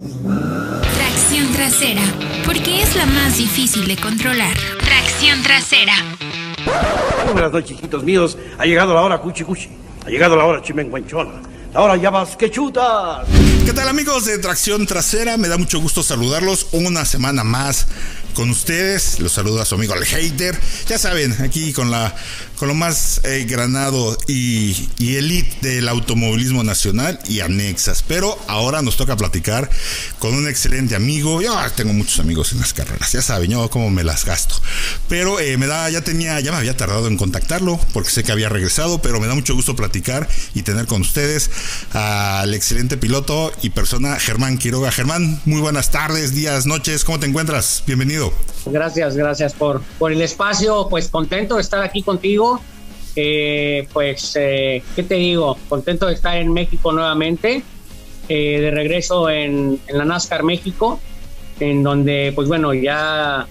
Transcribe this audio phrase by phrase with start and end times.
[0.00, 2.02] Tracción trasera,
[2.44, 4.56] porque es la más difícil de controlar.
[4.78, 5.92] Tracción trasera.
[7.32, 8.38] Buenas noches, chiquitos míos.
[8.58, 9.68] Ha llegado la hora cuchi cuchi.
[10.06, 11.42] Ha llegado la hora chimenguanchona.
[11.74, 13.26] La hora ya vas que chutas.
[13.66, 15.36] ¿Qué tal amigos de Tracción Trasera?
[15.36, 17.88] Me da mucho gusto saludarlos una semana más
[18.38, 19.18] con ustedes.
[19.18, 20.56] Los saluda su amigo el hater.
[20.88, 22.14] Ya saben, aquí con la
[22.58, 28.04] con lo más eh, granado y, elite del automovilismo nacional y anexas.
[28.06, 29.68] Pero ahora nos toca platicar
[30.20, 31.42] con un excelente amigo.
[31.42, 34.54] Yo tengo muchos amigos en las carreras, ya saben, yo cómo me las gasto.
[35.08, 38.30] Pero eh, me da, ya tenía, ya me había tardado en contactarlo porque sé que
[38.30, 41.50] había regresado, pero me da mucho gusto platicar y tener con ustedes
[41.92, 44.92] al excelente piloto y persona Germán Quiroga.
[44.92, 47.82] Germán, muy buenas tardes, días, noches, ¿cómo te encuentras?
[47.86, 48.27] Bienvenido.
[48.66, 50.88] Gracias, gracias por, por el espacio.
[50.88, 52.60] Pues contento de estar aquí contigo.
[53.16, 55.58] Eh, pues, eh, ¿qué te digo?
[55.68, 57.62] Contento de estar en México nuevamente,
[58.28, 61.00] eh, de regreso en, la NASCAR México,
[61.58, 63.48] en donde, pues bueno, ya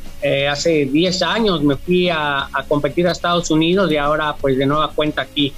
[0.50, 4.92] hace 10 años me fui a, competir a Estados Unidos y ahora, pues de nueva
[4.92, 5.54] cuenta aquí,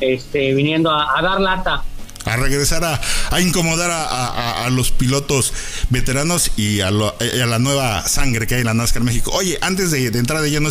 [0.00, 1.84] este, viniendo a dar lata
[2.30, 3.00] a regresar a,
[3.30, 5.52] a incomodar a, a, los pilotos
[5.88, 9.30] veteranos y a, lo, a, la nueva sangre que hay en la NASCAR México.
[9.34, 10.70] Oye, antes de, de entrar de lleno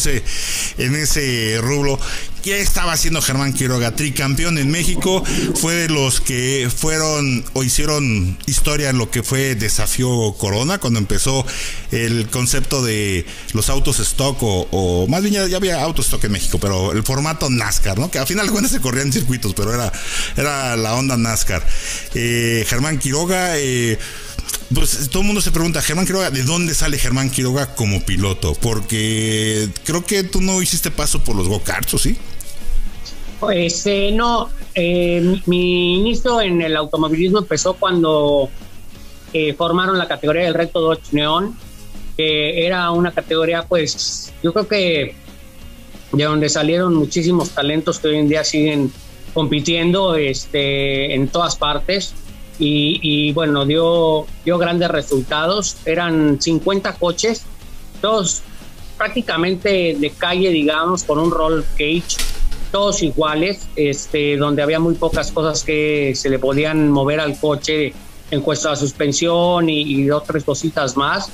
[0.78, 2.00] en ese rublo,
[2.44, 3.96] ¿qué estaba haciendo Germán Quiroga?
[3.96, 5.24] Tricampeón en México,
[5.56, 11.00] fue de los que fueron o hicieron historia en lo que fue Desafío Corona, cuando
[11.00, 11.46] empezó
[11.92, 16.60] el concepto de los autos stock o, más bien ya, había autos stock en México,
[16.60, 18.12] pero el formato NASCAR, ¿no?
[18.12, 19.92] Que al final de se corrían circuitos, pero era,
[20.36, 21.66] era la onda NASCAR.
[22.14, 23.98] Eh, Germán Quiroga, eh,
[24.74, 28.54] pues todo el mundo se pregunta, Germán Quiroga, ¿de dónde sale Germán Quiroga como piloto?
[28.54, 32.18] Porque creo que tú no hiciste paso por los go-karts, ¿o sí?
[33.40, 38.50] Pues eh, no, eh, mi inicio en el automovilismo empezó cuando
[39.32, 41.56] eh, formaron la categoría del Reto Dodge Neon,
[42.18, 45.16] que era una categoría, pues yo creo que
[46.12, 48.92] de donde salieron muchísimos talentos que hoy en día siguen
[49.34, 52.14] compitiendo este, en todas partes
[52.58, 55.78] y, y, bueno, dio, dio grandes resultados.
[55.86, 57.44] Eran 50 coches,
[58.02, 58.42] todos
[58.98, 62.18] prácticamente de calle, digamos, con un roll cage,
[62.72, 67.94] todos iguales, este, donde había muy pocas cosas que se le podían mover al coche
[68.32, 71.30] en cuanto a suspensión y, y otras cositas más.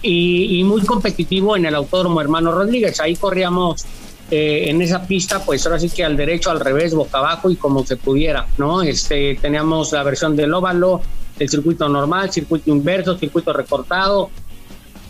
[0.00, 3.00] Y, y, muy competitivo en el Autódromo Hermano Rodríguez.
[3.00, 3.84] Ahí corríamos
[4.30, 7.56] eh, en esa pista, pues ahora sí que al derecho, al revés, boca abajo y
[7.56, 8.82] como se pudiera, ¿no?
[8.82, 11.00] Este, teníamos la versión del óvalo,
[11.38, 14.28] el circuito normal, circuito inverso, circuito recortado.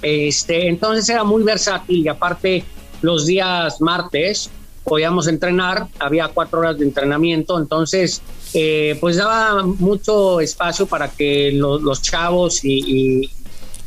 [0.00, 2.64] Este, entonces era muy versátil y aparte
[3.02, 4.50] los días martes
[4.88, 8.22] podíamos entrenar, había cuatro horas de entrenamiento, entonces
[8.54, 13.30] eh, pues daba mucho espacio para que lo, los chavos y, y,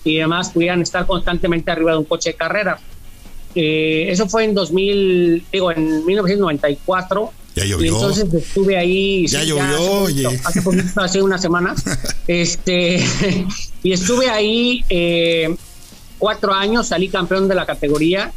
[0.04, 2.80] y demás pudieran estar constantemente arriba de un coche de carrera.
[3.56, 7.32] Eh, eso fue en 2000, digo, en 1994.
[7.56, 7.86] Ya llovió.
[7.86, 9.28] Y entonces estuve ahí.
[9.28, 11.76] Ya sí, llovió, ya hace, poquito, hace, poquito, hace una semana.
[12.28, 13.04] este,
[13.84, 15.54] y estuve ahí eh,
[16.18, 18.32] cuatro años, salí campeón de la categoría.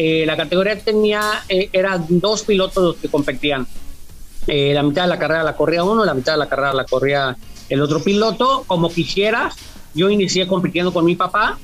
[0.00, 3.66] Eh, la categoría tenía, eh, eran dos pilotos los que competían.
[4.46, 6.84] Eh, la mitad de la carrera la corría uno, la mitad de la carrera la
[6.84, 7.36] corría
[7.68, 8.62] el otro piloto.
[8.68, 9.50] Como quisiera,
[9.94, 11.58] yo inicié compitiendo con mi papá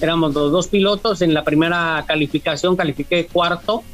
[0.00, 1.22] éramos los dos pilotos.
[1.22, 3.84] En la primera calificación califiqué cuarto.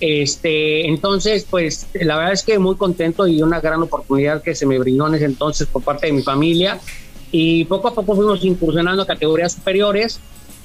[0.00, 4.66] Este, entonces, pues la verdad es que muy contento y una gran oportunidad que se
[4.66, 6.80] me brindó en ese entonces por parte de mi familia.
[7.30, 10.18] Y poco a poco fuimos incursionando a categorías superiores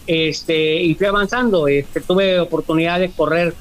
[0.07, 1.67] este, y fui avanzando.
[1.67, 3.53] Este, tuve oportunidad de correr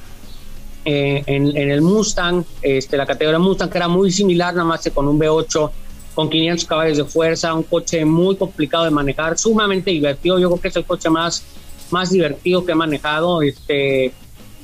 [0.85, 4.83] eh, en, en, el Mustang, este, la categoría Mustang, que era muy similar, nada más
[4.83, 5.71] que con un V8
[6.15, 10.39] con 500 caballos de fuerza, un coche muy complicado de manejar, sumamente divertido.
[10.39, 11.43] Yo creo que es el coche más,
[11.91, 13.43] más divertido que he manejado.
[13.43, 14.13] Este,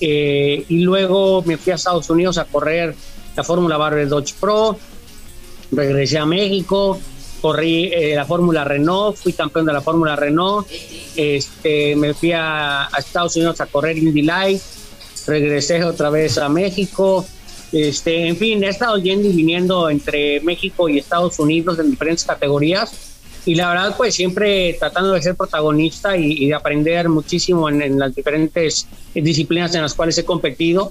[0.01, 2.95] eh, y luego me fui a Estados Unidos a correr
[3.37, 4.77] la Fórmula Barber Dodge Pro,
[5.71, 6.99] regresé a México,
[7.41, 10.67] corrí eh, la Fórmula Renault, fui campeón de la Fórmula Renault,
[11.17, 14.61] este, me fui a, a Estados Unidos a correr Indy Light,
[15.27, 17.27] regresé otra vez a México,
[17.73, 22.25] este, en fin, he estado yendo y viniendo entre México y Estados Unidos en diferentes
[22.25, 23.09] categorías
[23.45, 27.83] y la verdad pues siempre tratando de ser protagonista y, y de aprender muchísimo en,
[27.83, 30.91] en, las diferentes disciplinas en las cuales he competido.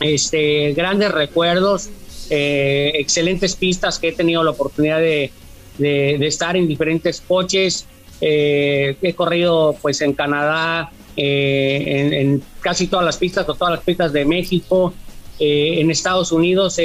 [0.00, 1.88] Este, grandes recuerdos,
[2.30, 5.30] eh, excelentes pistas que he tenido la oportunidad de,
[5.78, 7.86] de, estar en diferentes coches.
[8.20, 14.12] Eh, he corrido pues en Canadá, eh, en, casi todas las pistas todas las pistas
[14.12, 14.94] de México,
[15.38, 16.78] eh, en Estados Unidos,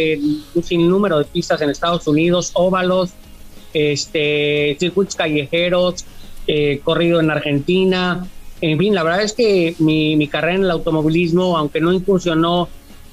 [0.56, 3.12] un sinnúmero de pistas en Estados Unidos, óvalos,
[3.74, 6.06] este, circuitos callejeros,
[6.84, 8.28] corrido en Argentina.
[8.60, 12.68] En fin, la verdad es que mi, mi carrera en el automovilismo, aunque no incursionó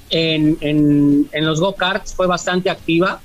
[0.09, 3.21] en, en, en los go-karts, fue bastante activa.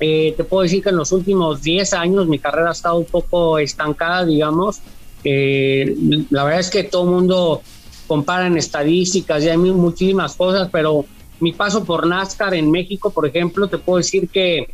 [0.00, 3.04] Eh, te puedo decir que en los últimos 10 años mi carrera ha estado un
[3.04, 4.80] poco estancada, digamos.
[5.24, 5.94] Eh,
[6.30, 7.62] la verdad es que todo el mundo
[8.06, 11.04] compara en estadísticas y hay muchísimas cosas, pero
[11.40, 14.68] mi paso por NASCAR en México, por ejemplo, te puedo decir que,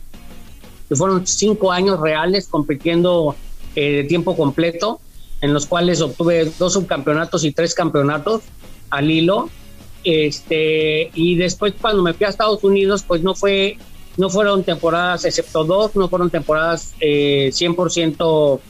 [0.88, 3.36] que fueron cinco años reales compitiendo
[3.74, 5.00] eh, de tiempo completo,
[5.40, 8.42] en los cuales obtuve dos subcampeonatos y tres campeonatos
[8.90, 9.50] al hilo.
[10.04, 13.78] Este, y después cuando me fui a Estados Unidos, pues no fue,
[14.18, 18.60] no fueron temporadas, excepto dos, no fueron temporadas eh, 100%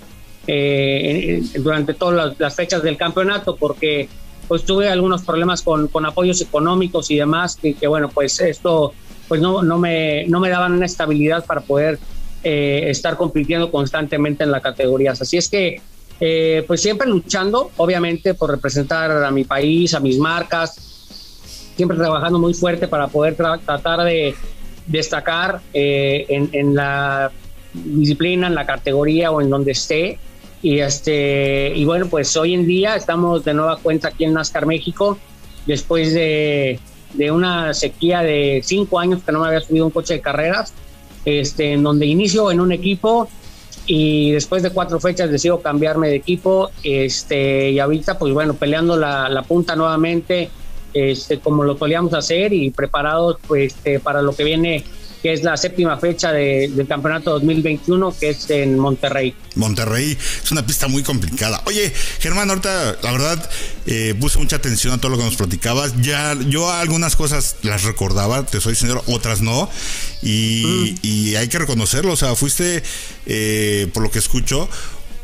[0.47, 4.09] eh, durante todas las, fechas del campeonato, porque
[4.47, 8.93] pues tuve algunos problemas con, con apoyos económicos y demás, que, que, bueno, pues esto
[9.27, 11.99] pues no, no, me, no me daban una estabilidad para poder
[12.43, 15.21] eh, estar compitiendo constantemente en las categorías.
[15.21, 15.81] Así es que,
[16.21, 20.77] eh, pues siempre luchando, obviamente, por representar a mi país, a mis marcas,
[21.77, 24.35] siempre trabajando muy fuerte para poder tra tratar de
[24.89, 27.31] destacar eh, en, en la
[27.73, 30.19] disciplina, en la categoría o en donde esté.
[30.61, 34.67] Y este y bueno, pues hoy en día estamos de nueva cuenta aquí en NASCAR
[34.67, 35.17] México,
[35.67, 36.81] después de,
[37.15, 40.73] de una sequía de cinco años que no me había subido un coche de carreras,
[41.25, 43.29] este, en donde inicio en un equipo
[43.87, 48.97] y después de cuatro fechas decido cambiarme de equipo, este, y ahorita pues bueno, peleando
[48.97, 50.51] la, la punta nuevamente,
[50.95, 54.85] este, como lo solíamos hacer y preparados pues este, para lo que viene
[55.23, 59.35] que es la séptima fecha de, del campeonato 2021, que es en Monterrey.
[59.57, 61.61] Monterrey es una pista muy complicada.
[61.67, 63.51] Oye, Germán, ahorita la verdad
[63.87, 66.01] eh, puse mucha atención a todo lo que nos platicabas.
[66.01, 69.69] Ya yo algunas cosas las recordaba, te soy sincero, otras no.
[70.23, 71.07] Y, mm.
[71.07, 72.83] y hay que reconocerlo, o sea, fuiste,
[73.27, 74.69] eh, por lo que escucho,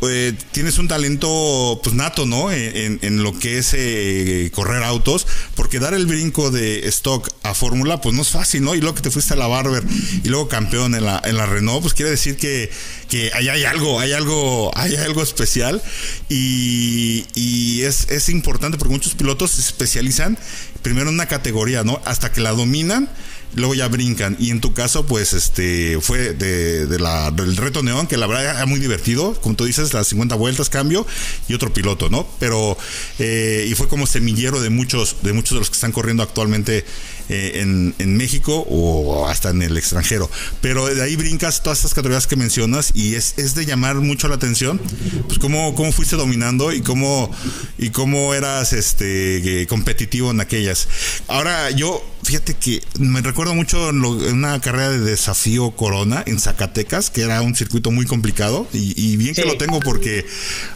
[0.09, 2.51] eh, tienes un talento pues nato, ¿no?
[2.51, 7.55] En, en lo que es eh, correr autos, porque dar el brinco de stock a
[7.55, 8.75] Fórmula, pues no es fácil, ¿no?
[8.75, 9.85] Y luego que te fuiste a la Barber
[10.23, 12.71] y luego campeón en la, en la Renault, pues quiere decir que,
[13.09, 15.83] que ahí hay algo, hay algo, hay algo especial
[16.29, 20.39] y, y es, es importante porque muchos pilotos se especializan
[20.83, 22.01] primero en una categoría, ¿no?
[22.05, 23.09] Hasta que la dominan
[23.55, 24.37] luego ya brincan.
[24.39, 28.27] Y en tu caso, pues, este, fue de, de la, del reto neón, que la
[28.27, 29.35] verdad era muy divertido.
[29.41, 31.07] Como tú dices, las 50 vueltas, cambio,
[31.49, 32.27] y otro piloto, ¿no?
[32.39, 32.77] Pero,
[33.19, 36.85] eh, y fue como semillero de muchos, de muchos de los que están corriendo actualmente
[37.29, 40.31] eh, en, en, México o hasta en el extranjero.
[40.61, 44.29] Pero de ahí brincas todas estas categorías que mencionas y es, es de llamar mucho
[44.29, 44.81] la atención,
[45.27, 47.31] pues cómo, cómo fuiste dominando y cómo,
[47.79, 50.89] y cómo eras este competitivo en aquellas.
[51.29, 56.41] Ahora, yo, fíjate que me recuerdo mucho en, lo, una carrera de desafío Corona en
[56.41, 59.43] Zacatecas, que era un circuito muy complicado, y, y bien sí.
[59.43, 60.27] que lo tengo porque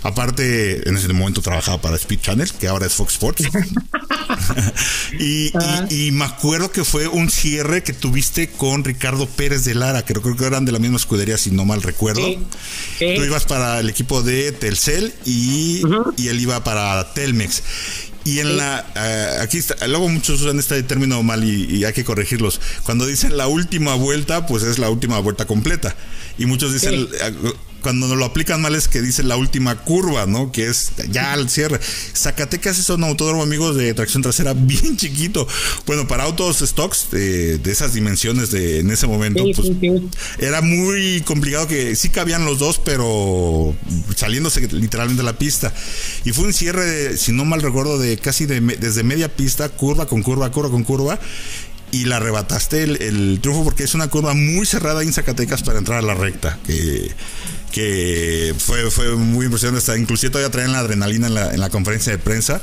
[0.03, 3.45] aparte en ese momento trabajaba para Speed Channel, que ahora es Fox Sports.
[5.19, 5.87] y, ah.
[5.91, 10.05] y, y, me acuerdo que fue un cierre que tuviste con Ricardo Pérez de Lara,
[10.05, 12.25] que creo que eran de la misma escudería, si no mal recuerdo.
[12.25, 12.39] Sí.
[12.99, 13.15] Sí.
[13.17, 16.15] Tú ibas para el equipo de Telcel y, uh -huh.
[16.17, 17.63] y él iba para Telmex.
[18.29, 18.53] Y en sí.
[18.55, 18.85] la.
[18.95, 19.87] Uh, aquí está.
[19.87, 22.61] Luego muchos usan este término mal y, y, hay que corregirlos.
[22.85, 25.97] Cuando dicen la última vuelta, pues es la última vuelta completa.
[26.37, 27.09] Y muchos dicen.
[27.11, 27.55] Sí.
[27.83, 30.53] Cuando lo aplican mal es que dicen la última curva, ¿no?
[30.53, 31.81] Que es ya al cierre.
[32.15, 35.47] Zacatecas es un autódromo, amigos, de tracción trasera bien chiquito.
[35.87, 40.11] Bueno, para autos stocks de, de esas dimensiones de en ese momento, sí, pues sí,
[40.39, 43.75] era muy complicado que sí cabían los dos, pero
[44.17, 45.73] saliéndose literalmente de la pista.
[46.25, 49.69] Y fue un cierre, de, si no mal recuerdo, de casi de, desde media pista,
[49.69, 51.19] curva con curva, curva con curva
[51.91, 55.79] y la arrebataste el, el, triunfo porque es una curva muy cerrada en Zacatecas para
[55.79, 56.59] entrar a la recta.
[56.67, 57.11] Que,
[57.73, 59.79] que fue, fue muy impresionante.
[59.79, 62.63] Hasta inclusive todavía traen la adrenalina en la, en la conferencia de prensa.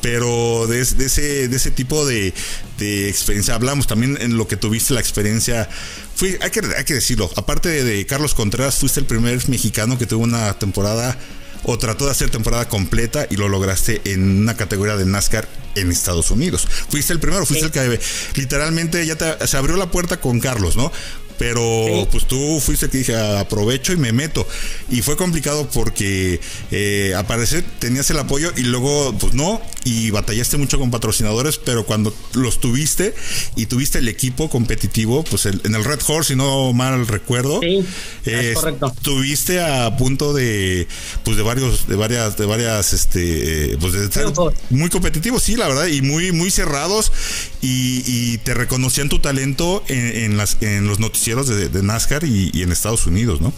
[0.00, 2.34] Pero de, de, ese, de ese tipo de,
[2.78, 5.68] de, experiencia hablamos también en lo que tuviste la experiencia.
[6.14, 9.96] Fui, hay, que, hay que decirlo, aparte de, de Carlos Contreras, fuiste el primer mexicano
[9.96, 11.16] que tuvo una temporada
[11.64, 15.90] o trató de hacer temporada completa y lo lograste en una categoría de NASCAR en
[15.90, 16.66] Estados Unidos.
[16.88, 17.78] Fuiste el primero, fuiste sí.
[17.78, 18.00] el que
[18.34, 20.92] literalmente ya te, se abrió la puerta con Carlos, ¿no?
[21.38, 22.08] Pero sí.
[22.12, 24.46] pues tú fuiste que dije aprovecho y me meto.
[24.90, 29.60] Y fue complicado porque eh, aparecer tenías el apoyo y luego pues no.
[29.84, 33.14] Y batallaste mucho con patrocinadores, pero cuando los tuviste
[33.54, 37.60] y tuviste el equipo competitivo, pues el, en el Red Horse, si no mal recuerdo,
[37.60, 37.84] sí,
[38.24, 38.94] eh, es correcto.
[39.02, 40.88] tuviste a punto de
[41.22, 44.32] pues de varios, de varias, de varias, este, pues de estar
[44.70, 47.12] muy competitivos, sí, la verdad, y muy, muy cerrados
[47.60, 52.24] y, y te reconocían tu talento en, en las, en los noticiarios noticieros de, NASCAR
[52.24, 53.52] y, en Estados Unidos, ¿no?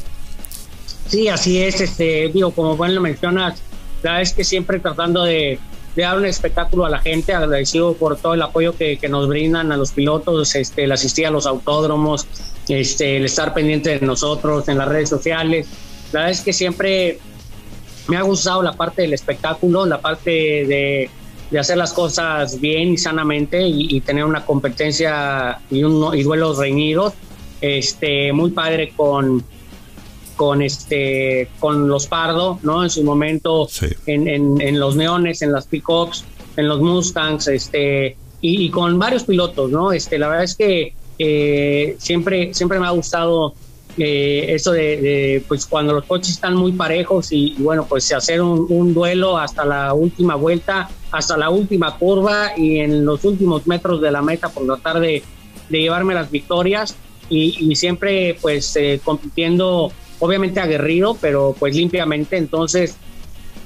[1.09, 3.59] Sí, así es, este, digo, como bueno lo mencionas,
[4.03, 5.59] la verdad es que siempre tratando de,
[5.97, 9.77] dar un espectáculo a la gente, agradecido por todo el apoyo que, nos brindan a
[9.77, 12.27] los pilotos, este, el asistir a los autódromos,
[12.69, 15.67] este, el estar pendiente de nosotros en las redes sociales.
[16.13, 17.19] La verdad es que siempre
[18.09, 21.11] me ha gustado la parte del espectáculo, la parte de,
[21.59, 27.15] hacer las cosas bien y sanamente y, tener una competencia y, un, y duelos reñidos.
[27.61, 29.43] Este, muy padre con,
[30.37, 32.85] con este con los Pardo, ¿no?
[32.85, 33.69] En su momento
[34.07, 36.25] en, en, los Neones, en las pickups,
[36.57, 39.93] en los Mustangs, este y, con varios pilotos, ¿no?
[39.93, 43.55] Este, la verdad es que eh, siempre siempre me ha gustado
[43.97, 48.93] eh, eso de, pues cuando los coches están muy parejos y, bueno pues hacer un,
[48.93, 54.11] duelo hasta la última vuelta, hasta la última curva y en los últimos metros de
[54.11, 55.23] la meta por tratar de,
[55.71, 56.95] de llevarme las victorias
[57.29, 62.37] y, siempre pues eh, compitiendo obviamente aguerrido, pero pues limpiamente.
[62.37, 62.97] Entonces,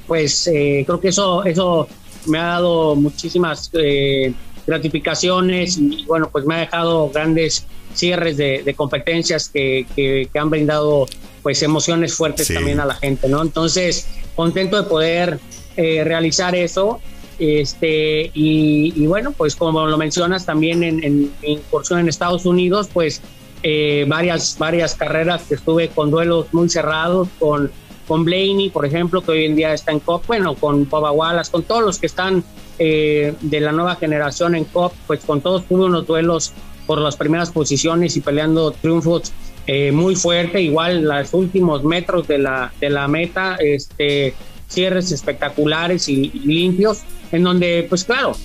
[0.07, 1.89] pues eh, creo que eso, eso
[2.27, 4.33] me ha dado muchísimas eh,
[4.67, 11.07] gratificaciones y bueno, pues me ha dejado grandes cierres de, competencias que, que, han brindado
[11.43, 13.43] pues emociones fuertes también a la gente, ¿no?
[13.43, 15.41] Entonces, contento de poder
[15.77, 17.01] eh, realizar eso.
[17.39, 23.23] Este, y, bueno, pues como lo mencionas también en, en incursión en Estados Unidos, pues
[23.63, 27.71] eh, varias, varias carreras que estuve con duelos muy cerrados, con,
[28.07, 31.51] con Blaney, por ejemplo, que hoy en día está en COP, bueno, con Boba Wallace,
[31.51, 32.43] con todos los que están
[32.79, 36.53] eh, de la nueva generación en COP, pues con todos tuve unos duelos
[36.87, 39.33] por las primeras posiciones y peleando triunfos
[39.67, 44.35] eh, muy fuerte, igual los últimos metros de la, de la meta, este,
[44.69, 48.37] cierres espectaculares y, limpios, en donde, pues claro,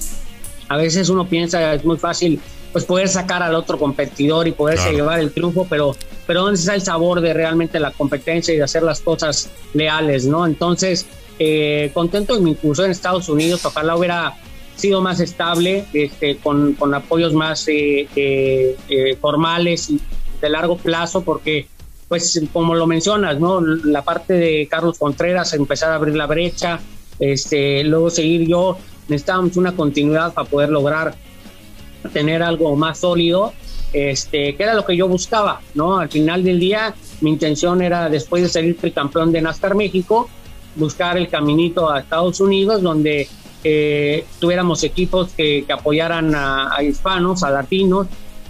[0.68, 2.40] a veces uno piensa es muy fácil
[2.76, 5.96] pues poder sacar al otro competidor y poderse llevar el triunfo, pero,
[6.28, 10.26] pero ¿dónde está el sabor de realmente la competencia y de hacer las cosas leales,
[10.26, 10.46] ¿no?
[10.46, 11.06] Entonces,
[11.40, 14.34] eh, contento de mi incursión en Estados Unidos, ojalá hubiera
[14.76, 20.02] sido más estable, este, con, con apoyos más eh, eh, formales y
[20.42, 21.68] de largo plazo, porque,
[22.10, 23.62] pues, como lo mencionas, ¿no?
[23.62, 26.82] La parte de Carlos Contreras, empezar a abrir la brecha,
[27.22, 28.78] este, luego seguir yo,
[29.08, 31.16] necesitábamos una continuidad para poder lograr
[32.10, 33.54] tener algo más sólido,
[33.94, 36.00] este, que era lo que yo buscaba, ¿no?
[36.00, 40.30] Al final del día, mi intención era, después de salir campeón de NASCAR México,
[40.76, 43.28] buscar el caminito a Estados Unidos, donde
[43.64, 48.08] eh, tuviéramos equipos que, apoyaran a, hispanos, a latinos,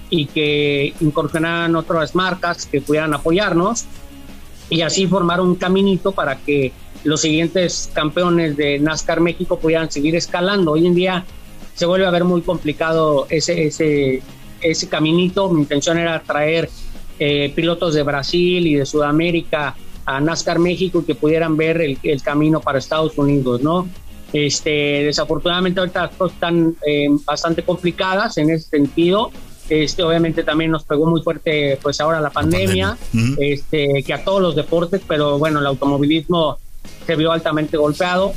[0.09, 3.85] y que incursionaran otras marcas que pudieran apoyarnos,
[4.69, 6.71] y así formar un caminito para que
[7.03, 10.71] los siguientes campeones de NASCAR México pudieran seguir escalando.
[10.71, 11.23] Hoy en día
[11.75, 14.21] se vuelve a ver muy complicado ese, ese,
[14.61, 15.49] ese caminito.
[15.49, 16.69] Mi intención era traer
[17.19, 21.97] eh, pilotos de Brasil y de Sudamérica a NASCAR México y que pudieran ver el,
[22.03, 23.87] el camino para Estados Unidos, ¿no?
[24.33, 29.31] Este, desafortunadamente ahorita las cosas están eh, bastante complicadas en ese sentido.
[29.69, 32.97] Este, obviamente también nos pegó muy fuerte pues ahora la pandemia,
[33.39, 36.59] este, que a todos los deportes, pero bueno, el automovilismo
[37.05, 38.33] se vio altamente golpeado.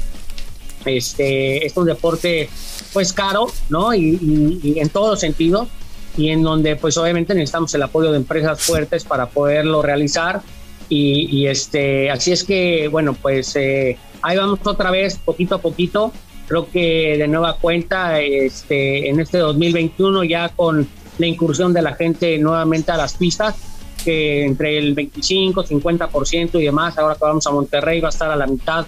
[0.84, 2.48] Este, es un deporte
[2.92, 3.94] pues caro, ¿no?
[3.94, 5.68] Y, en todos sentidos,
[6.16, 10.42] y en donde pues obviamente necesitamos el apoyo de empresas fuertes para poderlo realizar.
[10.90, 16.12] Y, este, así es que, bueno, pues eh, ahí vamos otra vez, poquito a poquito.
[16.46, 21.94] Creo que de nueva cuenta, este, en este 2021 ya con la incursión de la
[21.94, 23.56] gente nuevamente a las pistas,
[24.02, 28.30] que entre el 25, 50% y demás, ahora que vamos a Monterrey va a estar
[28.30, 28.86] a la mitad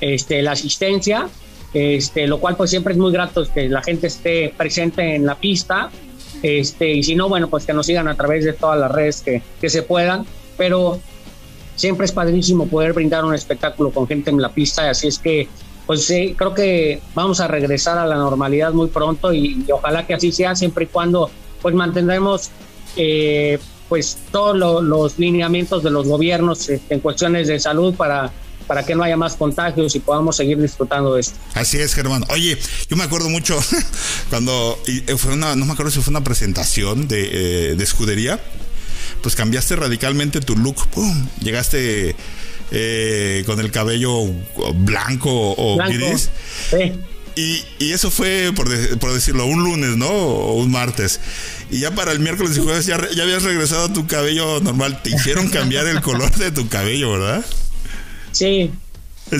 [0.00, 1.28] este, la asistencia,
[1.74, 5.34] este, lo cual pues siempre es muy grato que la gente esté presente en la
[5.34, 5.90] pista,
[6.42, 9.22] este, y si no, bueno, pues que nos sigan a través de todas las redes
[9.22, 10.24] que, que se puedan,
[10.56, 11.00] pero
[11.74, 15.48] siempre es padrísimo poder brindar un espectáculo con gente en la pista, así es que
[15.86, 20.14] pues sí, creo que vamos a regresar a la normalidad muy pronto y, ojalá que
[20.14, 22.50] así sea, siempre y cuando pues mantendremos
[22.96, 28.32] eh, pues todos los lineamientos de los gobiernos este, en cuestiones de salud para
[28.66, 31.38] para que no haya más contagios y podamos seguir disfrutando de esto.
[31.54, 32.24] Así es, Germán.
[32.30, 33.58] Oye, yo me acuerdo mucho
[34.30, 38.40] cuando eh, fue una, no me acuerdo si fue una presentación de, eh, de escudería,
[39.22, 41.28] pues cambiaste radicalmente tu look, ¡pum!
[41.40, 42.16] Llegaste
[42.70, 44.26] eh, con el cabello
[44.74, 46.30] blanco o gris.
[46.70, 46.92] Sí.
[47.36, 48.68] Y, y, eso fue, por,
[48.98, 50.08] por, decirlo, un lunes, ¿no?
[50.08, 51.18] O un martes.
[51.68, 55.02] Y ya para el miércoles y jueves ya, ya habías regresado a tu cabello normal.
[55.02, 57.44] Te hicieron cambiar el color de tu cabello, ¿verdad?
[58.34, 58.70] Sí.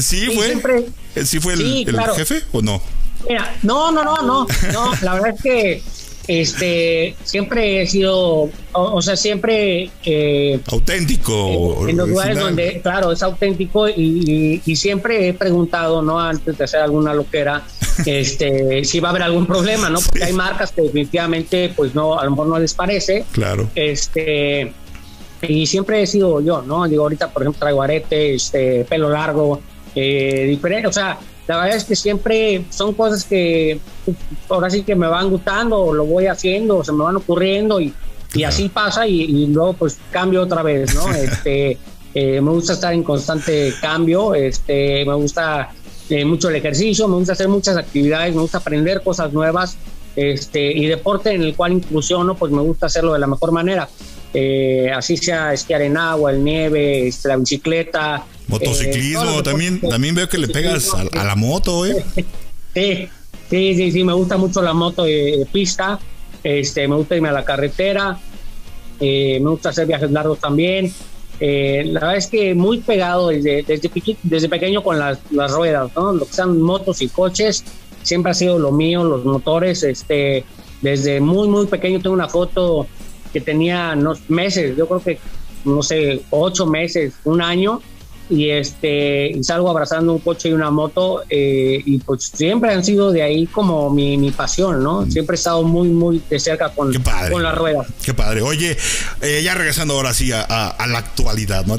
[0.00, 0.86] ¿Sí, fue?
[1.24, 1.86] ¿Sí fue el,
[2.16, 2.80] jefe o no?
[3.28, 4.92] Mira, no, no, no, no, no.
[5.02, 5.82] La verdad es que
[6.26, 9.90] este, siempre he sido, o, sea, siempre...
[10.04, 11.86] Eh, auténtico.
[11.88, 16.20] en los lugares donde, claro, es auténtico y, siempre he preguntado, ¿no?
[16.20, 17.62] Antes de hacer alguna loquera,
[18.06, 20.00] este, si va a haber algún problema, ¿no?
[20.00, 23.24] Porque hay marcas que definitivamente, pues no, a lo mejor no les parece.
[23.32, 23.68] Claro.
[23.74, 24.72] Este,
[25.48, 26.86] y siempre he sido yo, ¿no?
[26.86, 29.60] Digo, ahorita, por ejemplo, traigo arete, este, pelo largo,
[29.94, 33.78] eh, diferente, o sea, la verdad es que siempre son cosas que
[34.48, 37.92] ahora sí que me van gustando, lo voy haciendo, se me van ocurriendo y,
[38.34, 41.08] y así pasa y, luego pues cambio otra vez, ¿no?
[41.14, 41.78] este,
[42.14, 45.70] eh, me gusta estar en constante cambio, este, me gusta
[46.08, 49.76] eh, mucho el ejercicio, me gusta hacer muchas actividades, me gusta aprender cosas nuevas,
[50.16, 53.88] este, y deporte en el cual inclusiono, pues me gusta hacerlo de la mejor manera.
[54.36, 58.24] Eh, así sea esquiar en agua, el nieve, este, la bicicleta.
[58.48, 62.04] Motociclismo, también, también veo que le pegas a, la moto, ¿eh?
[62.74, 66.00] Sí, sí, sí, me gusta mucho la moto de, pista,
[66.42, 68.18] este, me gusta irme a la carretera,
[68.98, 70.92] eh, me gusta hacer viajes largos también.
[71.38, 73.90] Eh, la verdad es que muy pegado desde, desde,
[74.22, 76.12] desde pequeño con las, las, ruedas, ¿no?
[76.12, 77.64] Lo que sean motos y coches,
[78.02, 80.44] siempre ha sido lo mío, los motores, este,
[80.80, 82.88] desde muy, muy pequeño tengo una foto
[83.34, 85.18] que tenía unos meses, yo creo que,
[85.64, 87.82] no sé, ocho meses, un año,
[88.30, 92.84] y este y salgo abrazando un coche y una moto eh, y pues siempre han
[92.84, 95.02] sido de ahí como mi, mi pasión, ¿no?
[95.02, 95.10] Mm.
[95.10, 96.92] Siempre he estado muy, muy de cerca con,
[97.30, 97.86] con las ruedas.
[98.02, 98.40] Qué padre.
[98.42, 98.76] Oye,
[99.20, 101.78] eh, ya regresando ahora sí a, a, la actualidad, ¿no?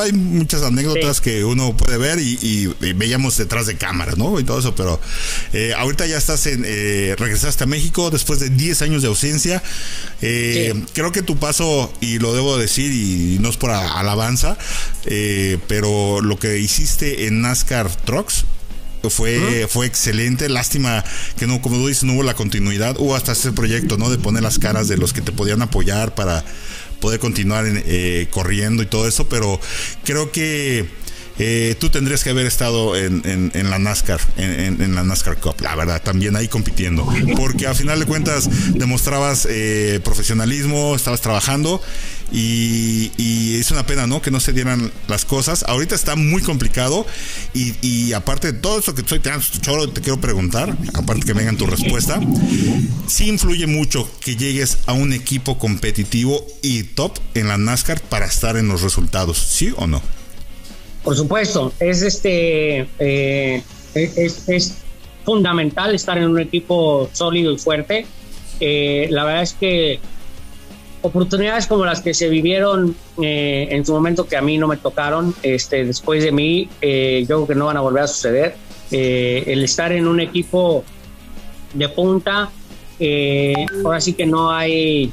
[0.00, 4.38] Hay muchas anécdotas que uno puede ver y, veíamos detrás de cámaras, ¿no?
[4.38, 5.00] Y todo eso, pero
[5.52, 9.62] eh, ahorita ya estás en, regresaste a México después de 10 años de ausencia.
[10.20, 14.56] Creo que tu paso, y lo debo decir, y no es por alabanza,
[15.68, 18.46] pero pero lo que hiciste en NASCAR Trucks
[19.10, 20.48] fue, fue excelente.
[20.48, 21.04] Lástima
[21.36, 22.96] que no, como tú dices, no hubo la continuidad.
[22.98, 24.08] Hubo hasta ese proyecto, ¿no?
[24.08, 26.42] De poner las caras de los que te podían apoyar para
[27.00, 29.28] poder continuar eh, corriendo y todo eso.
[29.28, 29.60] Pero
[30.04, 30.88] creo que
[31.38, 36.00] eh, tú tendrías que haber estado en, la NASCAR, en, la NASCAR Cup, la verdad,
[36.00, 41.82] también ahí compitiendo, porque a final de cuentas demostrabas eh, profesionalismo, estabas trabajando
[42.32, 44.20] y, es una pena, ¿no?
[44.20, 45.64] Que no se dieran las cosas.
[45.68, 47.06] Ahorita está muy complicado
[47.54, 51.66] y, aparte de todo esto que estoy te, te quiero preguntar, aparte que vengan tu
[51.66, 52.20] respuesta,
[53.06, 58.26] sí influye mucho que llegues a un equipo competitivo y top en la NASCAR para
[58.26, 60.02] estar en los resultados, ¿sí o no?
[61.02, 63.62] Por supuesto, es este eh,
[63.94, 64.74] es,
[65.24, 68.06] fundamental estar en un equipo sólido y fuerte.
[68.60, 70.00] Eh, la verdad es que
[71.04, 74.76] oportunidades como las que se vivieron eh, en su momento que a mí no me
[74.76, 78.56] tocaron, este, después de mí, yo creo que no van a volver a suceder.
[78.90, 80.84] el estar en un equipo
[81.74, 82.50] de punta,
[83.84, 85.12] ahora sí que no hay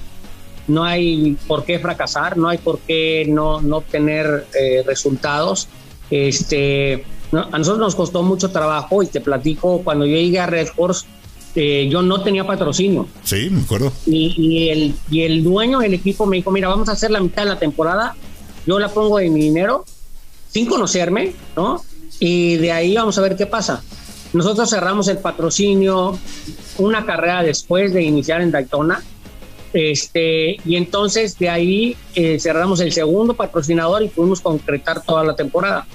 [0.68, 4.46] no hay por qué fracasar, no hay por qué no, no obtener
[4.86, 5.68] resultados.
[6.10, 10.70] Este, a nosotros nos costó mucho trabajo y te platico, cuando yo llegué a Red
[10.76, 11.06] Horse,
[11.56, 13.08] eh, yo no tenía patrocinio.
[13.24, 13.92] Sí, me acuerdo.
[14.06, 17.44] Y, el, y el dueño del equipo me dijo, mira, vamos a hacer la mitad
[17.44, 18.16] de la temporada,
[18.66, 19.86] yo la pongo de mi dinero,
[20.50, 21.82] sin conocerme, ¿no?
[22.20, 23.84] Y de ahí vamos a ver qué pasa.
[24.34, 26.18] Nosotros cerramos el patrocinio
[26.78, 29.04] una carrera después de iniciar en Daytona.
[29.74, 35.34] Este, y entonces de ahí eh, cerramos el segundo patrocinador y pudimos concretar toda la
[35.34, 35.88] temporada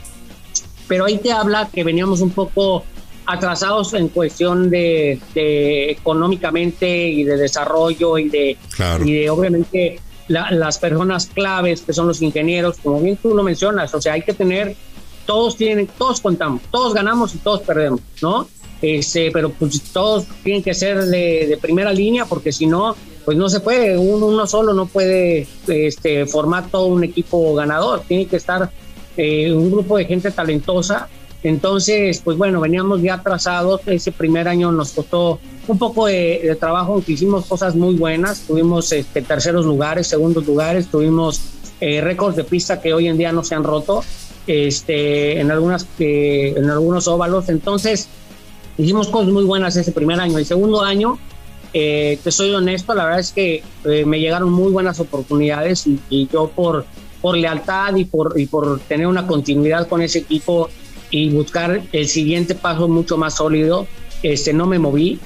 [0.88, 2.84] pero ahí te habla que veníamos un poco
[3.26, 5.20] atrasados en cuestión de,
[5.90, 8.56] económicamente y de desarrollo y de,
[9.04, 13.94] y de obviamente las personas claves que son los ingenieros, como bien tú lo mencionas,
[13.94, 14.74] o sea, hay que tener,
[15.24, 18.48] todos tienen, todos contamos, todos ganamos y todos perdemos, ¿no?
[18.82, 23.48] Este, pero pues todos tienen que ser de, primera línea porque si no, pues no
[23.48, 28.36] se puede, uno, uno solo no puede este, formar todo un equipo ganador, tiene que
[28.36, 28.70] estar
[29.16, 31.08] eh, un grupo de gente talentosa.
[31.42, 33.80] Entonces, pues bueno, veníamos ya atrasados.
[33.86, 38.40] Ese primer año nos costó un poco de, trabajo, aunque hicimos cosas muy buenas.
[38.40, 41.40] Tuvimos este, terceros lugares, segundos lugares, tuvimos
[41.80, 44.02] eh, récords de pista que hoy en día no se han roto
[44.46, 47.48] este, en, algunas, eh, en algunos óvalos.
[47.48, 48.08] Entonces,
[48.78, 50.38] hicimos cosas muy buenas ese primer año.
[50.38, 51.18] El segundo año,
[51.72, 53.62] te soy honesto, la verdad es que
[54.06, 56.86] me llegaron muy buenas oportunidades y yo por
[57.20, 60.68] por lealtad y por, y por tener una continuidad con ese equipo
[61.10, 63.86] y buscar el siguiente paso mucho más sólido,
[64.22, 65.18] este, no me moví.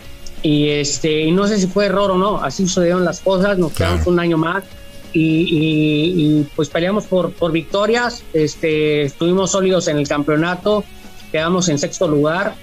[0.43, 3.73] Y, este, y no sé si fue error o no, así sucedieron las cosas, nos
[3.73, 4.65] quedamos un año más
[5.13, 10.85] y, pues peleamos por, por victorias, este, estuvimos sólidos en el campeonato,
[11.31, 12.55] quedamos en sexto lugar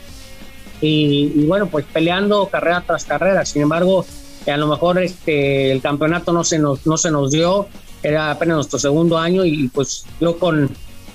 [0.82, 3.46] y, bueno, pues peleando carrera tras carrera.
[3.46, 4.06] Sin embargo,
[4.48, 7.68] a lo mejor este, el campeonato no se nos, no se nos dio,
[8.04, 10.70] era apenas nuestro segundo año y pues yo con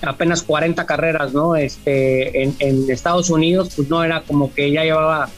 [0.05, 1.55] apenas 40 carreras, ¿no?
[1.55, 5.29] Este, en, Estados Unidos, pues no era como que ya llevaba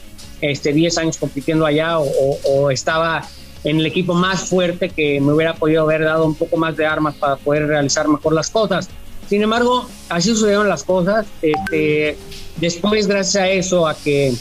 [0.42, 3.24] este, 10 años compitiendo allá o, estaba
[3.64, 6.86] en el equipo más fuerte que me hubiera podido haber dado un poco más de
[6.86, 8.90] armas para poder realizar mejor las cosas.
[9.28, 11.26] Sin embargo, así sucedieron las cosas.
[11.42, 12.18] Este,
[12.58, 14.34] después, gracias a eso, a que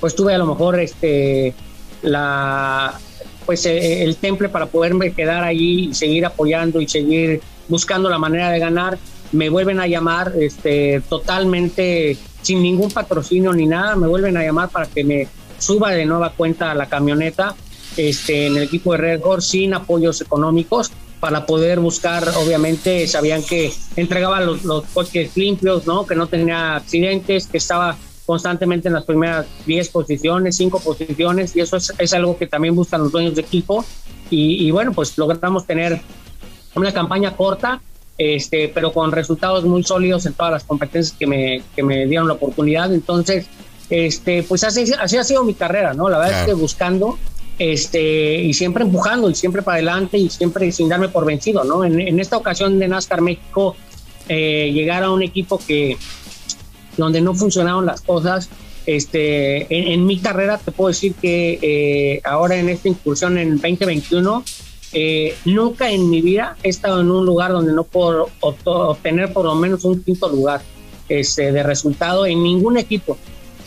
[0.00, 1.54] pues tuve a lo mejor este,
[2.02, 2.98] la,
[3.46, 8.18] pues eh, el temple para poderme quedar allí y seguir apoyando y seguir buscando la
[8.18, 8.98] manera de ganar,
[9.34, 14.68] me vuelven a llamar este, totalmente sin ningún patrocinio ni nada, me vuelven a llamar
[14.70, 17.54] para que me suba de nueva cuenta a la camioneta
[17.96, 23.42] este, en el equipo de Red Horse sin apoyos económicos para poder buscar, obviamente, sabían
[23.42, 26.06] que entregaba los, los coches limpios, ¿no?
[26.06, 31.60] que no tenía accidentes, que estaba constantemente en las primeras 10 posiciones, 5 posiciones, y
[31.60, 33.84] eso es, algo que también buscan los dueños de equipo.
[34.30, 36.00] Y, bueno, pues logramos tener
[36.74, 37.80] una campaña corta,
[38.18, 42.28] este, pero con resultados muy sólidos en todas las competencias que me, que me dieron
[42.28, 42.92] la oportunidad.
[42.92, 43.46] Entonces,
[43.90, 46.08] este, pues así, así ha sido mi carrera, ¿no?
[46.08, 46.46] La verdad claro.
[46.46, 47.18] es que buscando
[47.58, 51.84] este, y siempre empujando y siempre para adelante y siempre sin darme por vencido, ¿no?
[51.84, 53.76] En, en esta ocasión de NASCAR México,
[54.28, 55.96] eh, llegar a un equipo que
[56.96, 58.48] donde no funcionaron las cosas,
[58.86, 63.56] este, en, en mi carrera te puedo decir que eh, ahora en esta incursión en
[63.56, 64.44] 2021
[64.94, 69.44] eh, nunca en mi vida he estado en un lugar donde no puedo obtener por
[69.44, 70.62] lo menos un quinto lugar
[71.08, 73.18] este, de resultado en ningún equipo.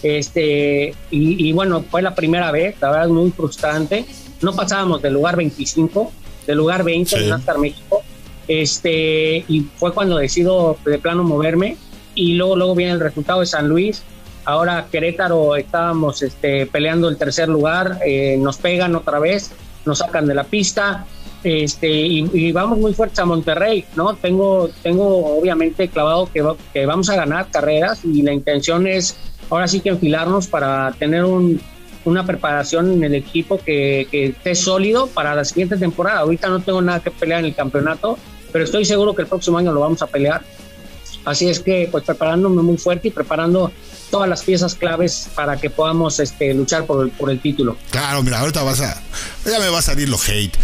[0.02, 4.06] Este, y, y, bueno, fue la primera vez, la verdad, muy frustrante.
[4.42, 6.12] No pasábamos del lugar 25,
[6.46, 7.24] del lugar 20 sí.
[7.24, 8.02] en NASCAR México.
[8.48, 11.78] Este, y fue cuando decido de plano moverme.
[12.16, 14.04] Y luego, luego viene el resultado de San Luis.
[14.46, 19.52] Ahora Querétaro estábamos este, peleando el tercer lugar, eh, nos pegan otra vez,
[19.86, 21.06] nos sacan de la pista,
[21.44, 24.16] este, y, y, vamos muy fuertes a Monterrey, ¿no?
[24.16, 29.16] Tengo, tengo obviamente clavado que, que, vamos a ganar carreras y la intención es
[29.50, 31.62] ahora sí que enfilarnos para tener un,
[32.06, 36.20] una preparación en el equipo que, que, esté sólido para la siguiente temporada.
[36.20, 38.18] Ahorita no tengo nada que pelear en el campeonato,
[38.52, 40.44] pero estoy seguro que el próximo año lo vamos a pelear.
[41.26, 43.72] Así es que pues preparándome muy fuerte y preparando
[44.10, 47.76] todas las piezas claves para que podamos este, luchar por el, por el título.
[47.92, 49.02] Claro, mira, ahorita vas a,
[49.46, 50.58] ya me va a salir lo hate.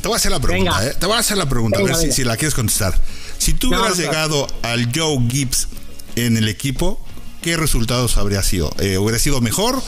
[0.00, 0.94] Te voy a hacer la pregunta, ¿eh?
[0.98, 2.94] Te voy a hacer la pregunta, venga, a ver si, si, la quieres contestar.
[3.38, 5.68] Si tú hubieras no, llegado al Joe Gibbs
[6.16, 6.98] en el equipo,
[7.42, 8.72] ¿qué resultados habría sido?
[8.78, 9.82] Eh, ¿Hubiera sido mejor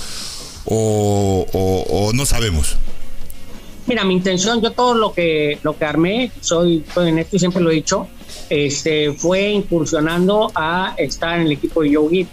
[0.65, 2.77] o, o, o, no sabemos?
[3.87, 7.39] Mira, mi intención, yo todo lo que lo que armé, soy, soy en esto y
[7.39, 8.07] siempre lo he dicho,
[8.49, 12.31] este, fue incursionando a estar en el equipo de Joe Gibbs.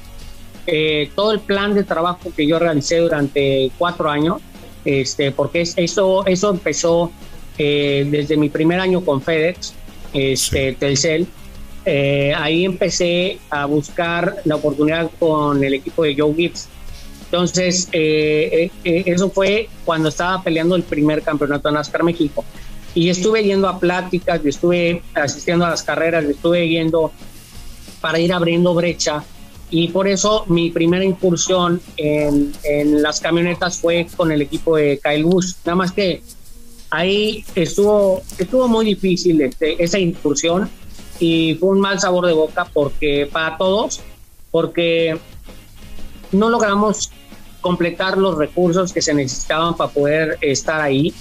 [0.67, 4.41] Eh, todo el plan de trabajo que yo realicé durante cuatro años,
[4.85, 7.11] este, porque eso, eso empezó
[7.59, 9.75] eh, desde mi primer año con FedEx,
[10.13, 10.77] este, sí.
[10.79, 11.27] Telcel,
[11.85, 16.67] eh, ahí empecé a buscar la oportunidad con el equipo de Joe Gibbs.
[17.25, 22.43] Entonces, eh, eh, eso fue cuando estaba peleando el primer campeonato de NASCAR México.
[22.95, 27.11] Y estuve yendo a pláticas, estuve asistiendo a las carreras, estuve yendo
[28.01, 29.23] para ir abriendo brecha.
[29.69, 34.99] Y por eso mi primera incursión en, en las camionetas fue con el equipo de
[35.03, 35.55] Kyle Busch.
[35.65, 36.23] Nada más que
[36.89, 40.69] ahí estuvo, estuvo muy difícil este, esa incursión
[41.19, 44.01] y fue un mal sabor de boca porque para todos,
[44.51, 45.17] porque
[46.31, 47.11] no logramos
[47.61, 51.13] completar los recursos que se necesitaban para poder estar ahí.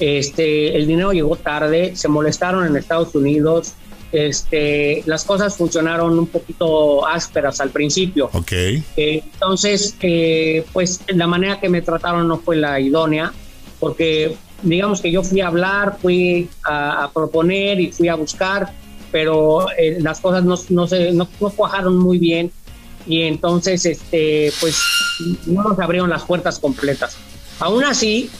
[0.00, 3.74] Este, el dinero llegó tarde, se molestaron en Estados Unidos,
[4.10, 8.30] este, las cosas funcionaron un poquito ásperas al principio.
[8.32, 8.82] Okay.
[8.96, 13.32] Eh, entonces, eh, pues la manera que me trataron no fue la idónea,
[13.78, 18.72] porque digamos que yo fui a hablar, fui a, a proponer y fui a buscar,
[19.12, 22.50] pero eh, las cosas no, no, se, no, no, cuajaron muy bien
[23.06, 24.76] y entonces este pues
[25.46, 27.16] no nos abrieron las puertas completas.
[27.60, 28.30] Aún así,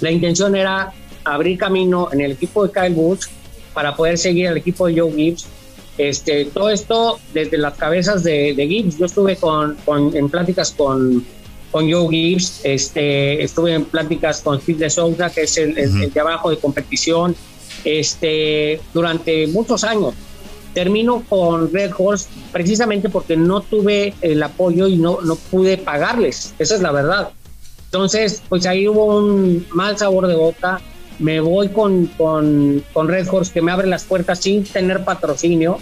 [0.00, 0.92] la intención era
[1.24, 3.28] abrir camino en el equipo de Kyle Busch
[3.74, 5.46] para poder seguir al equipo de Joe Gibbs.
[5.98, 8.96] Este, todo esto desde las cabezas de, de Gibbs.
[8.96, 11.24] Yo estuve con, con, en pláticas con,
[11.72, 16.12] con Joe Gibbs, este, estuve en pláticas con Steve de Souza, que es el, el
[16.12, 17.34] de abajo de competición,
[17.84, 20.14] este, durante muchos años.
[20.74, 26.54] Termino con Red Horse precisamente porque no tuve el apoyo y no, no pude pagarles,
[26.58, 27.30] esa es la verdad.
[27.86, 30.80] Entonces, pues ahí hubo un mal sabor de boca.
[31.18, 35.78] Me voy con, con, con Red Horse que me abre las puertas sin tener patrocinio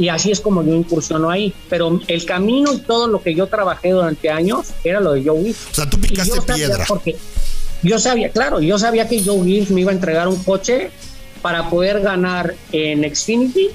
[0.00, 1.52] y así es como yo incursiono ahí.
[1.68, 5.50] Pero el camino y todo lo que yo trabajé durante años era lo de Joey.
[5.50, 6.86] O sea, tú picaste piedra.
[6.88, 7.16] Porque
[7.82, 10.90] yo sabía, claro, yo sabía que Joe Gibbs me iba a entregar un coche
[11.42, 13.68] para poder ganar en Xfinity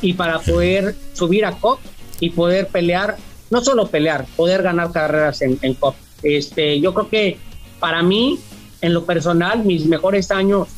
[0.00, 1.80] y para poder subir a COP
[2.20, 3.16] y poder pelear,
[3.50, 5.96] no solo pelear, poder ganar carreras en, en COP.
[6.22, 7.38] Este, yo creo que
[7.80, 8.38] para mí,
[8.80, 10.68] en lo personal, mis mejores años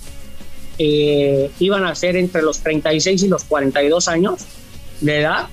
[0.79, 4.47] eh, iban a ser entre los 36 y los 42 años
[5.01, 5.49] de edad,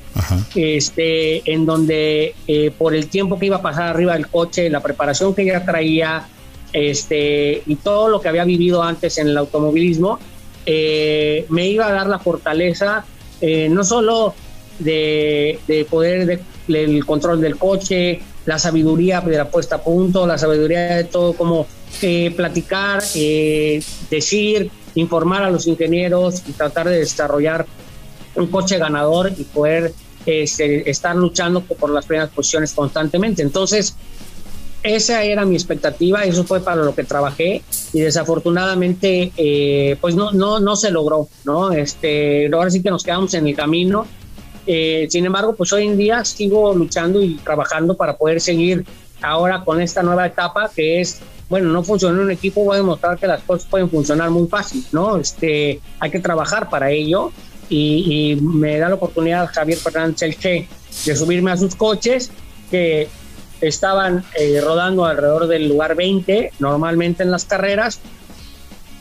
[0.55, 4.81] este, en donde eh, por el tiempo que iba a pasar arriba del coche, la
[4.81, 6.27] preparación que ya traía,
[6.73, 10.19] este, y todo lo que había vivido antes en el automovilismo,
[10.65, 13.05] eh, me iba a dar la fortaleza,
[13.41, 14.35] no solo
[14.77, 20.97] de, poder del control del coche, la sabiduría de la puesta a punto, la sabiduría
[20.97, 21.65] de todo, como
[22.35, 23.01] platicar,
[24.11, 27.65] decir, informar a los ingenieros y tratar de desarrollar
[28.35, 29.93] un coche ganador y poder
[30.25, 33.41] este, estar luchando por las primeras posiciones constantemente.
[33.41, 33.95] Entonces,
[34.83, 37.61] esa era mi expectativa, eso fue para lo que trabajé
[37.93, 41.71] y desafortunadamente eh, pues no, no, no se logró, ¿no?
[41.71, 44.07] Este, ahora sí que nos quedamos en el camino.
[44.65, 48.85] Eh, sin embargo, pues hoy en día sigo luchando y trabajando para poder seguir
[49.21, 52.77] ahora con esta nueva etapa que es bueno, no funciona en un equipo, voy a
[52.77, 55.17] demostrar que las cosas pueden funcionar muy fácil, ¿no?
[55.17, 57.33] Este, hay que trabajar para ello
[57.71, 60.67] y, me da la oportunidad Javier Fernández Elche
[61.05, 62.29] de subirme a sus coches
[62.69, 63.07] que
[63.61, 67.99] estaban eh, rodando alrededor del lugar 20 normalmente en las carreras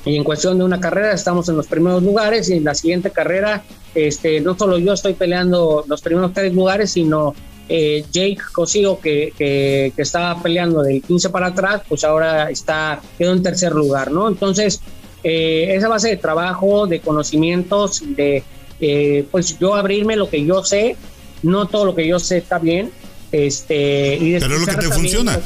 [0.05, 3.11] y en cuestión de una carrera estamos en los primeros lugares y en la siguiente
[3.11, 7.35] carrera este no solo yo estoy peleando los primeros tres lugares sino
[7.73, 13.33] eh, Jake Cosigo, que, que, estaba peleando del 15 para atrás, pues ahora está, quedó
[13.33, 14.27] en tercer lugar, ¿no?
[14.27, 14.81] Entonces,
[15.23, 18.43] eh, esa base de trabajo, de conocimientos, de
[18.81, 20.97] eh, pues yo abrirme lo que yo sé,
[21.43, 22.91] no todo lo que yo sé está bien,
[23.33, 25.41] este, y pero es lo que te funciona.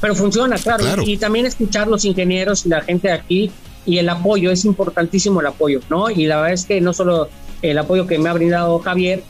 [0.00, 3.50] pero funciona, claro, Y, y, también escuchar los ingenieros y la gente de aquí
[3.86, 6.10] y el apoyo, es importantísimo el apoyo, ¿no?
[6.10, 7.28] Y la verdad es que no solo
[7.62, 9.22] el apoyo que me ha brindado Javier,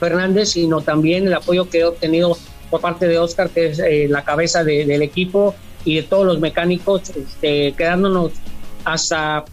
[0.00, 2.36] Fernández, sino también el apoyo que he obtenido
[2.70, 6.40] por parte de Oscar, que es eh, la cabeza del equipo y de todos los
[6.40, 8.32] mecánicos, este, quedándonos
[8.84, 9.44] hasta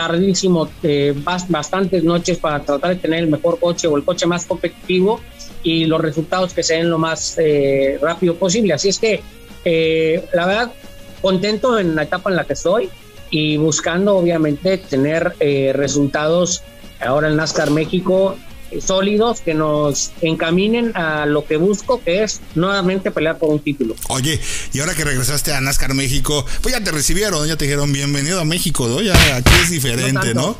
[0.00, 1.14] tardísimo, eh,
[1.48, 5.20] bastantes noches para tratar de tener el mejor coche o el coche más competitivo
[5.62, 8.72] y los resultados que se den lo más eh, rápido posible.
[8.72, 9.20] Así es que,
[10.32, 10.72] la verdad,
[11.20, 12.88] contento en la etapa en la que estoy
[13.28, 15.34] y buscando, obviamente, tener
[15.74, 16.62] resultados
[16.98, 18.36] ahora en NASCAR México
[18.80, 23.96] sólidos que nos encaminen a lo que busco, que es nuevamente pelear por un título.
[24.08, 24.40] Oye,
[24.72, 28.40] y ahora que regresaste a NASCAR México, pues ya te recibieron, ya te dijeron bienvenido
[28.40, 29.00] a México, ¿no?
[29.00, 30.56] Ya aquí es diferente, ¿no?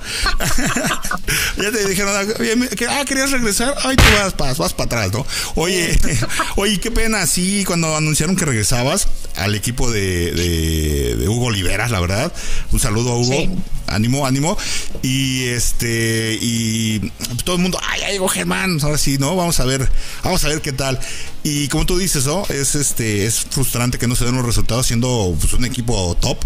[1.57, 4.05] ya te dijeron, ah, querías regresar, ay, tú
[4.39, 5.27] vas, vas, para atrás, ¿no?
[5.55, 5.99] Oye,
[6.57, 12.01] oye, qué pena, sí, cuando anunciaron que regresabas al equipo de, de, Hugo Oliveras, la
[12.01, 12.33] verdad,
[12.73, 14.57] un saludo a Hugo, ánimo, ánimo,
[15.03, 17.13] y este, y
[17.45, 19.37] todo el mundo, ay, ya llegó Germán, ahora sí, ¿no?
[19.37, 19.89] Vamos a ver,
[20.25, 20.99] vamos a ver qué tal.
[21.43, 22.45] Y como tú dices, ¿no?
[22.49, 26.39] Es este, es frustrante que no se den los resultados siendo pues, un equipo top.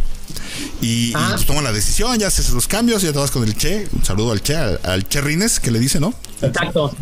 [0.81, 1.31] Y, ah.
[1.33, 3.89] pues, toma la decisión, ya haces los cambios, ya te vas con el Che.
[3.93, 6.15] Un saludo al Che, al, Che Rines, que le dice, ¿no?
[6.43, 6.95] Exacto.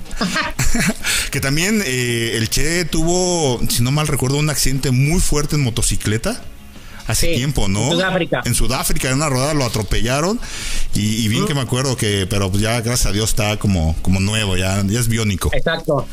[1.31, 5.63] que también eh, el Che tuvo, si no mal recuerdo, un accidente muy fuerte en
[5.63, 6.43] motocicleta
[7.07, 7.85] hace tiempo, ¿no?
[7.85, 8.43] En Sudáfrica.
[8.45, 10.41] En Sudáfrica, en una rodada lo atropellaron
[10.95, 14.21] y, bien que me acuerdo que, pero pues ya gracias a Dios está como, como
[14.21, 15.51] nuevo, ya, ya es biónico.
[15.53, 16.07] Exacto.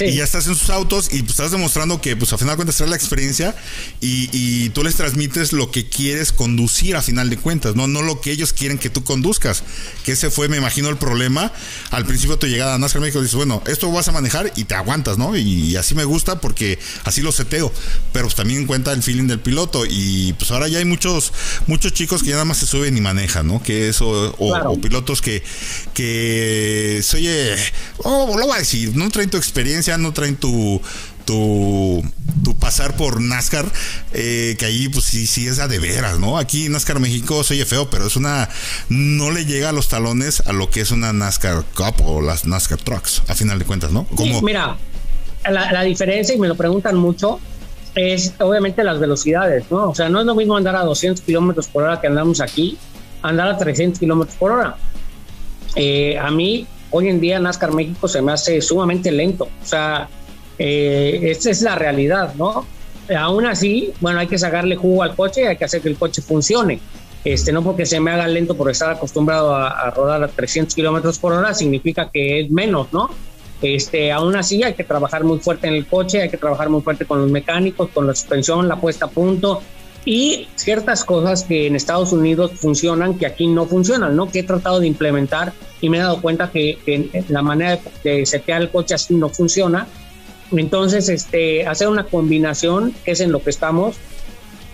[0.00, 2.56] Y ya estás en sus autos y pues estás demostrando que pues a final de
[2.56, 3.54] cuentas es la experiencia
[4.00, 8.02] y, y, tú les transmites lo que quieres conducir a final de cuentas, no no
[8.02, 9.62] lo que ellos quieren que tú conduzcas,
[10.04, 11.52] que ese fue me imagino el problema.
[11.90, 14.74] Al principio tu llegada a NASCAR México dices, bueno, esto vas a manejar y te
[14.74, 15.36] aguantas, ¿no?
[15.36, 17.72] Y, así me gusta porque así lo seteo,
[18.12, 21.32] pero pues también cuenta el feeling del piloto y pues ahora ya hay muchos
[21.66, 23.62] muchos chicos que ya nada más se suben y manejan, ¿no?
[23.62, 25.42] Que eso o, pilotos que
[25.94, 27.56] que se oye,
[27.98, 29.61] oh, lo voy a decir, no traen tu experiencia
[29.98, 30.80] no traen tu,
[31.24, 32.02] tu,
[32.44, 33.66] tu pasar por NASCAR,
[34.12, 36.38] eh, que ahí pues sí, sí es a de veras, ¿no?
[36.38, 38.48] Aquí NASCAR México se oye feo, pero es una,
[38.88, 42.46] no le llega a los talones a lo que es una NASCAR Cup o las
[42.46, 44.04] NASCAR Trucks, a final de cuentas, ¿no?
[44.04, 44.40] Como...
[44.42, 44.76] mira,
[45.50, 47.40] la, diferencia, y me lo preguntan mucho,
[47.94, 49.90] es obviamente las velocidades, ¿no?
[49.90, 52.78] O sea, no es lo mismo andar a 200 kilómetros por hora que andamos aquí,
[53.22, 54.76] andar a 300 kilómetros por hora.
[55.74, 59.44] Eh, a mí, hoy en día NASCAR México se me hace sumamente lento.
[59.44, 60.08] O sea,
[60.58, 62.64] eh, es la realidad, ¿no?
[63.18, 65.96] Aún así, bueno, hay que sacarle jugo al coche y hay que hacer que el
[65.96, 66.78] coche funcione.
[67.24, 71.18] Este, no porque se me haga lento por estar acostumbrado a, rodar a 300 kilómetros
[71.18, 73.10] por hora, significa que es menos, ¿no?
[73.60, 76.82] Este, aún así hay que trabajar muy fuerte en el coche, hay que trabajar muy
[76.82, 79.62] fuerte con los mecánicos, con la suspensión, la puesta a punto,
[80.04, 84.28] y ciertas cosas que en Estados Unidos funcionan que aquí no funcionan, ¿no?
[84.28, 86.78] Que he tratado de implementar y me he dado cuenta que,
[87.28, 89.88] la manera de setear el coche así no funciona.
[90.52, 93.96] Entonces, este, hacer una combinación, que es en lo que estamos,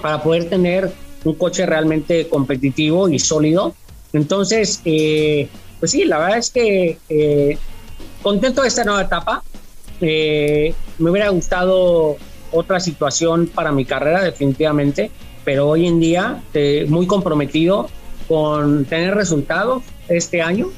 [0.02, 0.92] para poder tener
[1.24, 3.74] un coche realmente competitivo y sólido.
[4.12, 5.48] Entonces, eh,
[5.80, 7.58] pues sí, la verdad es que eh,
[8.22, 9.42] contento de esta nueva etapa.
[10.02, 12.18] Eh, me hubiera gustado
[12.52, 15.10] otra situación para mi carrera, definitivamente,
[15.42, 16.42] pero hoy en día
[16.86, 17.88] muy comprometido
[18.28, 20.70] con tener resultados este año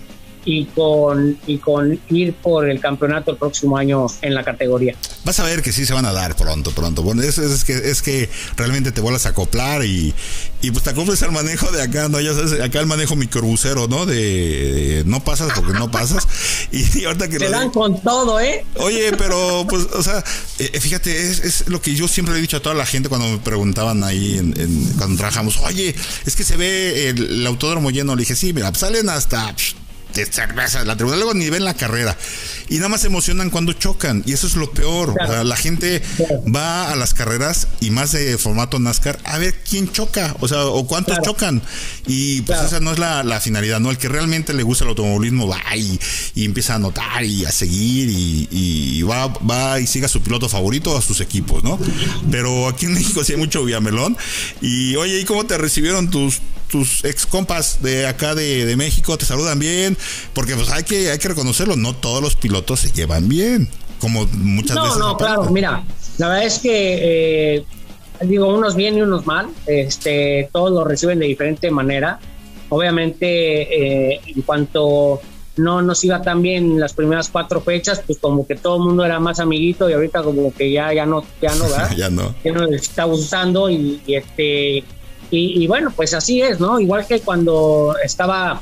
[0.45, 4.95] y con, y con ir por el campeonato el próximo año en la categoría.
[5.25, 7.03] Vas a ver que sí se van a dar pronto, pronto.
[7.03, 10.15] Bueno, es, es, que, es que realmente te vuelvas a acoplar y,
[10.63, 12.21] y pues te acoples al manejo de acá, ¿no?
[12.21, 14.07] Ya sabes, acá el manejo microbusero, ¿no?
[14.07, 16.27] De, no pasas porque no pasas.
[16.73, 17.39] Y, ahorita que...
[17.39, 18.65] Te dan con todo, ¿eh?
[18.77, 20.23] Oye, pero pues, o sea,
[20.59, 23.09] eh, fíjate, es, es, lo que yo siempre le he dicho a toda la gente
[23.09, 24.53] cuando me preguntaban ahí en,
[24.97, 25.95] cuando trabajamos, oye,
[26.27, 28.15] es que se ve el, el autódromo lleno.
[28.15, 29.55] Le dije, sí, mira, salen hasta
[30.85, 32.17] la tribuna, luego ni ven la carrera.
[32.69, 34.23] Y nada más se emocionan cuando chocan.
[34.27, 35.15] Y eso es lo peor.
[35.45, 36.03] la gente
[36.55, 40.67] va a las carreras y más de formato NASCAR a ver quién choca, o sea,
[40.67, 41.63] o cuántos chocan.
[42.07, 43.91] Y pues esa no es la, finalidad, ¿no?
[43.91, 45.99] El que realmente le gusta el automovilismo va y,
[46.37, 50.97] empieza a anotar y a seguir y, va, va y siga a su piloto favorito
[50.97, 51.79] a sus equipos, ¿no?
[52.31, 54.17] Pero aquí en México sí hay mucho viamelón.
[54.61, 59.17] Y oye, ¿y cómo te recibieron tus, tus ex compas de acá de, de México?
[59.19, 59.97] ¿Te saludan bien?
[60.33, 64.27] Porque pues hay que, hay que reconocerlo, no todos los pilotos se llevan bien, como
[64.27, 64.99] muchas veces.
[64.99, 65.85] No, no, claro, mira,
[66.19, 67.65] la verdad es que eh,
[68.23, 72.19] digo, unos bien y unos mal, este, todos lo reciben de diferente manera.
[72.69, 75.21] Obviamente, eh, en cuanto
[75.57, 79.05] no nos iba tan bien las primeras cuatro fechas, pues como que todo el mundo
[79.05, 81.97] era más amiguito y ahorita como que ya, ya no, ya no, ¿verdad?
[81.97, 82.35] ya no.
[82.45, 84.85] Ya no está gustando y, este,
[85.31, 86.81] y, bueno, pues así es, ¿no?
[86.81, 88.61] Igual que cuando estaba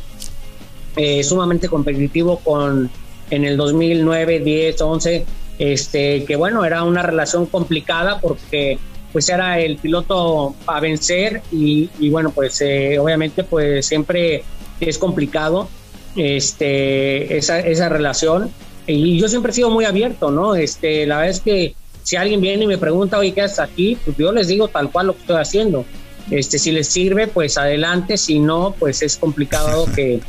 [0.97, 2.91] eh, sumamente competitivo con
[3.31, 5.27] en el 2009, 10, 11,
[5.59, 8.79] este, que bueno, era una relación complicada porque
[9.13, 14.45] pues era el piloto a vencer y, bueno, pues eh, obviamente pues siempre
[14.81, 15.69] es complicado
[16.17, 18.51] este, esa, esa relación
[18.87, 20.55] y yo siempre he sido muy abierto, ¿no?
[20.55, 23.99] Este, la verdad es que si alguien viene y me pregunta, oye, ¿qué haces aquí?
[24.03, 25.85] Pues yo les digo tal cual lo que estoy haciendo.
[26.31, 30.21] Este, si les sirve, pues adelante, si no, pues es complicado que,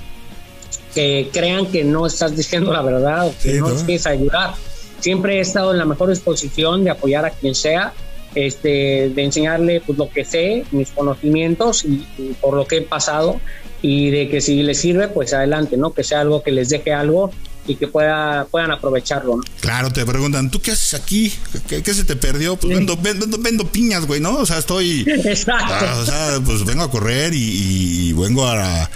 [0.93, 4.53] que crean que no estás diciendo la verdad o que no, quieres ayudar.
[4.99, 7.93] Siempre he estado en la mejor disposición de apoyar a quien sea,
[8.35, 12.05] este, de enseñarle pues, lo que sé, mis conocimientos y,
[12.41, 13.39] por lo que he pasado
[13.81, 15.93] y de que si les sirve, pues adelante, ¿no?
[15.93, 17.31] Que sea algo que les deje algo
[17.69, 19.43] y que pueda, puedan aprovecharlo, ¿no?
[19.61, 21.31] Claro, te preguntan, ¿tú qué haces aquí?
[21.67, 22.55] ¿Qué, se te perdió?
[22.55, 22.97] Pues vendo,
[23.39, 24.35] vendo, piñas, güey, ¿no?
[24.37, 25.01] O sea, estoy...
[25.07, 25.65] Exacto.
[25.69, 28.89] Ah, o sea, pues vengo a correr y, y vengo a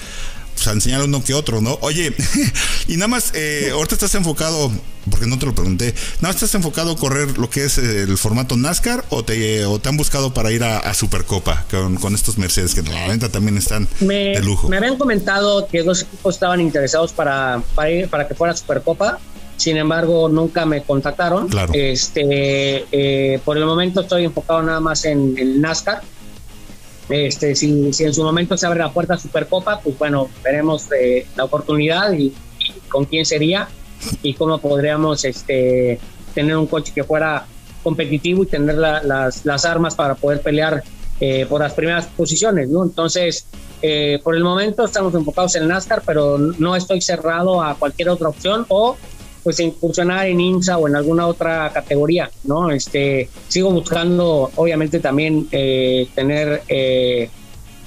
[0.63, 1.78] pues, a enseñar uno que otro, ¿no?
[1.82, 2.13] Oye,
[2.88, 4.71] y nada más, eh, ahorita estás enfocado,
[5.10, 8.17] porque no te lo pregunté, ¿nada más estás enfocado a correr lo que es el
[8.17, 11.65] formato NASCAR o te, o te han buscado para ir a, Supercopa
[11.99, 14.69] con, estos Mercedes que realmente también están de lujo?
[14.69, 19.19] Me habían comentado que dos equipos estaban interesados para, para, ir, para que fuera Supercopa.
[19.58, 21.47] Sin embargo, nunca me contactaron.
[21.47, 21.73] Claro.
[21.76, 26.02] Este, eh, por el momento estoy enfocado nada más en el NASCAR
[27.10, 30.88] este, si, si, en su momento se abre la puerta a Supercopa, pues bueno, veremos
[30.98, 32.34] eh, la oportunidad y,
[32.88, 33.68] con quién sería
[34.22, 36.00] y cómo podríamos este,
[36.34, 37.46] tener un coche que fuera
[37.82, 40.84] competitivo y tener las, las, armas para poder pelear
[41.20, 42.70] eh, por las primeras posiciones.
[42.70, 43.48] Entonces,
[43.82, 48.30] eh, por el momento estamos enfocados en NASCAR, pero no estoy cerrado a cualquier otra
[48.30, 48.96] opción o
[49.43, 52.71] pues incursionar en IMSA o en alguna otra categoría, ¿no?
[52.71, 57.29] Este, sigo buscando, obviamente, también eh, tener eh,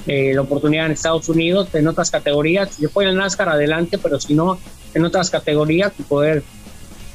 [0.06, 2.74] eh, la oportunidad en Estados Unidos, en otras categorías.
[2.74, 4.58] Si puedo en NASCAR, adelante, pero si no,
[4.94, 6.42] en otras categorías, poder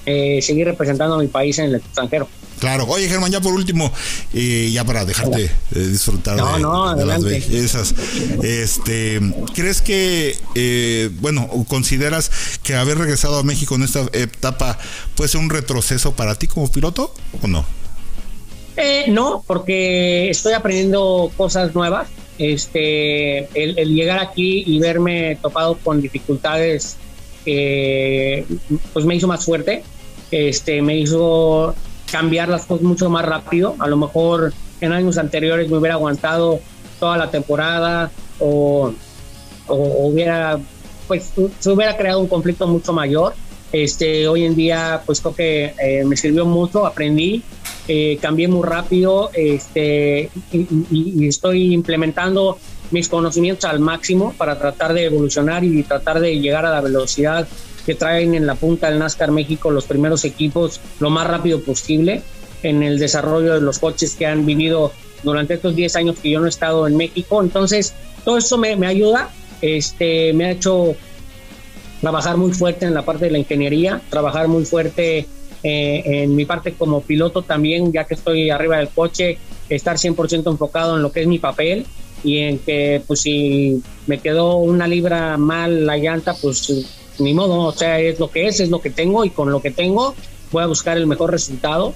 [0.04, 2.28] seguir representando a mi país en el extranjero.
[2.62, 2.86] Claro.
[2.86, 3.92] Oye, Germán, ya por último,
[4.32, 7.96] y ya para dejarte disfrutar de, las bellezas,
[8.44, 9.20] este,
[9.56, 12.30] ¿crees que, eh, bueno, consideras
[12.62, 14.78] que haber regresado a México en esta etapa
[15.16, 17.66] puede ser un retroceso para ti como piloto o no?
[18.78, 22.10] Eh, no, porque estoy aprendiendo cosas nuevas.
[22.38, 26.98] Este, el, llegar aquí y verme topado con dificultades,
[27.48, 28.46] eh,
[28.94, 29.84] pues me hizo más fuerte.
[30.30, 31.76] Este, me hizo
[32.12, 33.76] cambiar las cosas mucho más rápido.
[33.80, 36.60] A lo mejor en años anteriores me hubiera aguantado
[37.00, 38.94] toda la temporada o,
[39.68, 40.60] hubiera,
[41.08, 43.34] pues se hubiera creado un conflicto mucho mayor.
[43.72, 47.42] Este, hoy en día, pues creo que eh, me sirvió mucho, aprendí,
[47.88, 52.58] eh, cambié muy rápido este, y, estoy implementando
[52.92, 57.48] mis conocimientos al máximo para tratar de evolucionar y tratar de llegar a la velocidad
[57.86, 62.22] que traen en la punta del NASCAR México los primeros equipos lo más rápido posible
[62.64, 64.92] en el desarrollo de los coches que han vivido
[65.24, 67.42] durante estos 10 años que yo no he estado en México.
[67.42, 69.30] Entonces, todo eso me, me ayuda,
[69.62, 70.96] este, me ha hecho
[72.02, 75.28] trabajar muy fuerte en la parte de la ingeniería, trabajar muy fuerte
[75.64, 79.38] eh, en mi parte como piloto también, ya que estoy arriba del coche,
[79.70, 81.86] estar 100% enfocado en lo que es mi papel
[82.24, 87.60] y en que pues si me quedó una libra mal la llanta, pues ni modo,
[87.60, 90.16] o sea, es lo que es, es lo que tengo y con lo que tengo
[90.52, 91.94] voy a buscar el mejor resultado.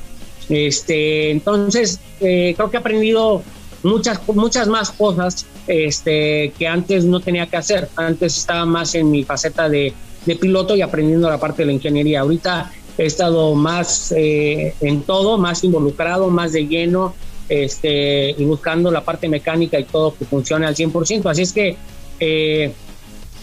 [0.49, 3.41] Este, entonces, eh, creo que he aprendido
[3.84, 7.89] muchas, muchas más cosas este, que antes no tenía que hacer.
[7.95, 9.93] Antes estaba más en mi faceta de,
[10.26, 12.22] de piloto y aprendiendo la parte de la ingeniería.
[12.22, 17.13] Ahorita he estado más eh, en todo, más involucrado, más de lleno,
[17.49, 21.30] este, y buscando la parte mecánica y todo que funcione al 100%.
[21.30, 21.78] Así es que,
[22.20, 22.72] eh,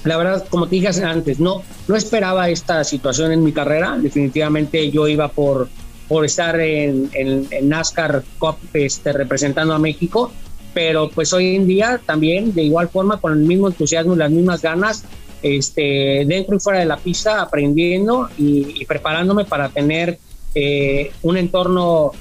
[0.05, 3.97] la verdad, como te dije antes, no, no esperaba esta situación en mi carrera.
[3.99, 5.69] Definitivamente yo iba por,
[6.09, 10.33] por estar en, en, NASCAR Cup este, representando a México,
[10.75, 14.31] pero pues hoy en día también, de igual forma, con el mismo entusiasmo y las
[14.31, 15.05] mismas ganas,
[15.43, 20.19] este, dentro y fuera de la pista, aprendiendo y, preparándome para tener
[20.55, 22.13] eh, un entorno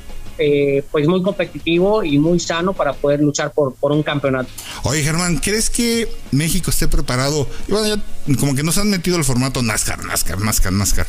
[0.44, 4.50] eh, pues muy competitivo y muy sano para poder luchar por, por un campeonato.
[4.84, 7.48] Oye Germán, ¿crees que México esté preparado?
[7.68, 11.06] bueno, ya como que nos han metido el formato NASCAR, NASCAR, NASCAR, NASCAR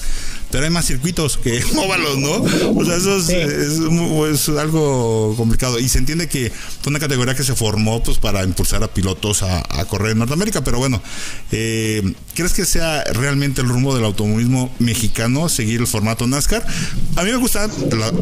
[0.52, 2.42] pero hay más circuitos que óvalos, ¿no?
[2.76, 5.80] O sea, eso es, algo complicado.
[5.80, 9.42] Y se entiende que fue una categoría que se formó pues para impulsar a pilotos
[9.42, 11.02] a, correr en Norteamérica, pero bueno,
[11.50, 16.64] eh, ¿crees que sea realmente el rumbo del automovilismo mexicano seguir el formato NASCAR?
[17.16, 17.70] A mí me gustan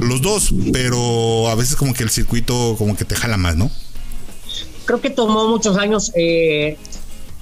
[0.01, 3.71] los dos, pero a veces como que el circuito como que te jala más, ¿no?
[4.85, 6.77] Creo que tomó muchos años eh,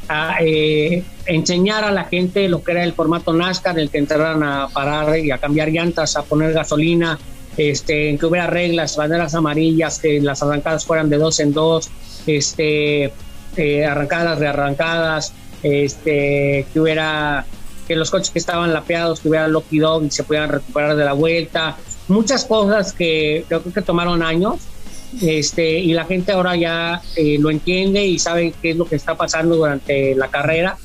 [0.08, 4.42] a eh, enseñar a la gente lo que era el formato NASCAR, el que entraran
[4.42, 7.18] a parar y a cambiar llantas, a poner gasolina,
[7.56, 11.90] este, que hubiera reglas, banderas amarillas, que las arrancadas fueran de dos en dos,
[12.26, 13.12] este,
[13.56, 17.44] eh, arrancadas, rearrancadas, este, que hubiera
[17.86, 21.04] que los coches que estaban lapeados, que hubiera Lucky Dog y se pudieran recuperar de
[21.04, 24.56] la vuelta, muchas cosas que creo que tomaron años
[25.20, 28.96] este, y la gente ahora ya eh, lo entiende y sabe qué es lo que
[28.96, 30.76] está pasando durante la carrera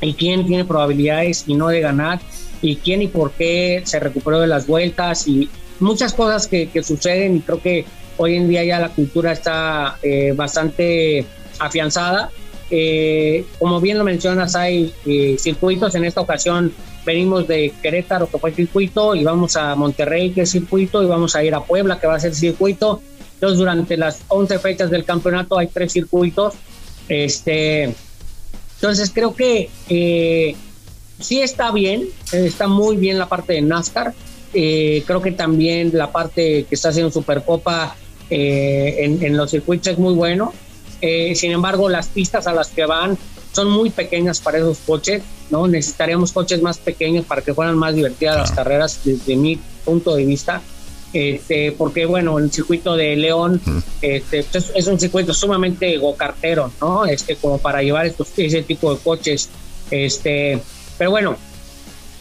[0.00, 2.20] y quién tiene probabilidades y no de ganar
[2.60, 5.48] y quién y por qué se recuperó de las vueltas y
[5.80, 7.84] muchas cosas que, suceden y creo que
[8.16, 11.26] hoy en día ya la cultura está eh, bastante
[11.58, 12.30] afianzada.
[12.70, 14.94] Eh, como bien lo mencionas, hay
[15.38, 15.94] circuitos.
[15.94, 16.72] En esta ocasión
[17.04, 21.34] venimos de Querétaro, que fue circuito, y vamos a Monterrey, que es circuito, y vamos
[21.36, 23.02] a ir a Puebla, que va a ser circuito
[23.42, 26.54] entonces, durante las 11 fechas del campeonato hay tres circuitos.
[27.08, 27.92] Este,
[28.76, 30.54] entonces, creo que eh,
[31.18, 34.14] sí está bien, está muy bien la parte de NASCAR.
[34.54, 37.96] Eh, creo que también la parte que está haciendo Supercopa
[38.30, 40.54] eh, en, los circuitos es muy bueno.
[41.00, 43.18] sin embargo, las pistas a las que van
[43.50, 45.66] son muy pequeñas para esos coches, ¿no?
[45.66, 50.26] Necesitaríamos coches más pequeños para que fueran más divertidas las carreras desde mi punto de
[50.26, 50.62] vista
[51.12, 53.60] este, porque bueno, el circuito de León
[54.00, 57.04] este, pues, es, un circuito sumamente gocartero, ¿no?
[57.04, 59.48] Este, como para llevar estos, ese tipo de coches.
[59.90, 60.58] Este,
[60.96, 61.36] pero bueno,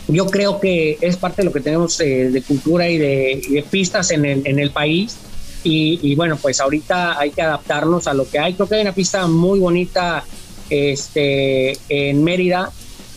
[0.08, 4.12] yo creo que es parte de lo que tenemos eh, de cultura y de, pistas
[4.12, 5.18] en el, en el país.
[5.64, 8.56] Y, y, bueno, pues ahorita hay que adaptarnos a lo que hay.
[8.56, 10.24] Creo que hay una pista muy bonita
[10.72, 12.72] este, en Mérida,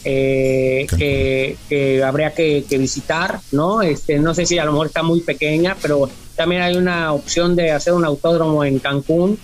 [0.04, 3.82] eh, que, habría que, visitar, ¿no?
[3.82, 7.56] Este, no sé si a lo mejor está muy pequeña, pero también hay una opción
[7.56, 9.38] de hacer un autódromo en Cancún,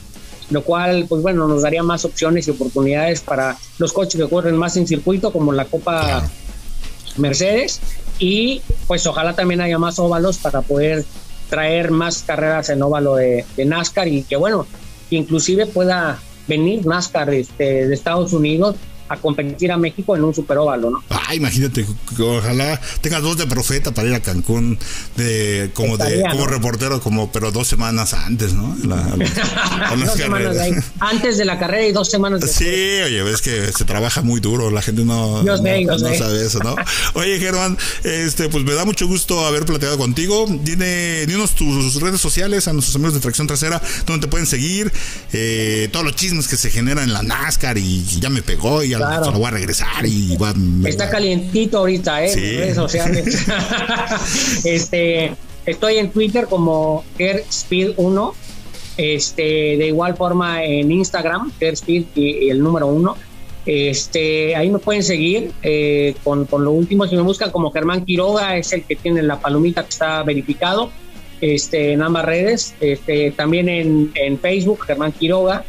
[0.50, 4.56] lo cual, pues bueno, nos daría más opciones y oportunidades para los coches que corren
[4.56, 6.28] más en circuito, como la Copa
[7.16, 7.80] Mercedes,
[8.18, 11.04] y pues ojalá también haya más óvalos para poder
[11.48, 14.66] traer más carreras en óvalo de, de NASCAR y que bueno,
[15.10, 18.76] inclusive pueda venir NASCAR este, de Estados Unidos
[19.10, 21.02] a competir a México en un superóvalo, ¿no?
[21.10, 21.84] Ah, imagínate,
[22.20, 24.78] ojalá tengas dos de profeta para ir a Cancún
[25.16, 28.76] de como de como reportero, como pero dos semanas antes, ¿no?
[28.84, 30.56] dos semanas
[31.00, 32.56] antes de la carrera y dos semanas después.
[32.56, 36.76] Sí, oye, ves que se trabaja muy duro, la gente no, no, sabe eso, ¿no?
[37.14, 40.46] Oye, Germán, este, pues me da mucho gusto haber platicado contigo.
[40.62, 44.92] Dime, dinos tus redes sociales a nuestros amigos de Tracción Trasera, donde te pueden seguir,
[45.32, 48.99] eh, todos los chismes que se generan en la NASCAR y ya me pegó y
[49.06, 49.32] claro.
[49.32, 50.36] voy a regresar y
[50.84, 52.28] Está calientito ahorita, ¿eh?
[52.28, 52.56] Sí.
[52.56, 53.46] Redes sociales.
[54.64, 55.34] este,
[55.66, 58.32] estoy en Twitter como Speed1,
[58.96, 63.16] este, de igual forma en Instagram, Speed y, el número uno.
[63.66, 67.06] Este, ahí me pueden seguir eh, con, con, lo último.
[67.06, 70.90] Si me buscan como Germán Quiroga, es el que tiene la palomita que está verificado
[71.40, 72.74] este, en ambas redes.
[72.80, 75.64] Este, también en, en Facebook, Germán Quiroga.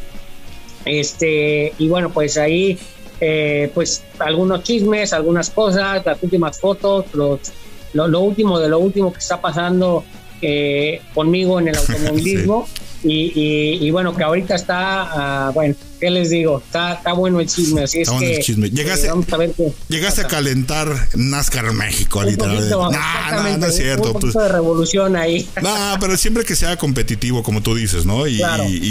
[0.84, 2.78] Este, y bueno, pues ahí,
[3.24, 7.52] eh, pues algunos chismes, algunas cosas, las últimas fotos, los,
[7.92, 10.02] lo, último de lo último que está pasando
[10.40, 12.66] eh, conmigo en el automovilismo.
[13.04, 16.62] Y, bueno, que ahorita está, ah, bueno, ¿qué les digo?
[16.64, 18.36] Está, está bueno el chisme, así es que...
[18.36, 18.70] El chisme.
[18.70, 22.70] Llegaste, eh, llegaste a calentar NASCAR México, literalmente.
[22.70, 24.12] No, no, no es cierto.
[24.12, 24.34] Un pues.
[24.34, 25.48] de revolución ahí.
[25.60, 28.26] No, pero siempre que sea competitivo, como tú dices, ¿no?
[28.26, 28.42] Y,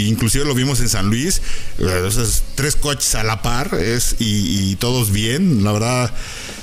[0.08, 1.40] inclusive lo vimos en San Luis,
[1.78, 6.10] esos tres coches a la par, es, y, todos bien, la verdad...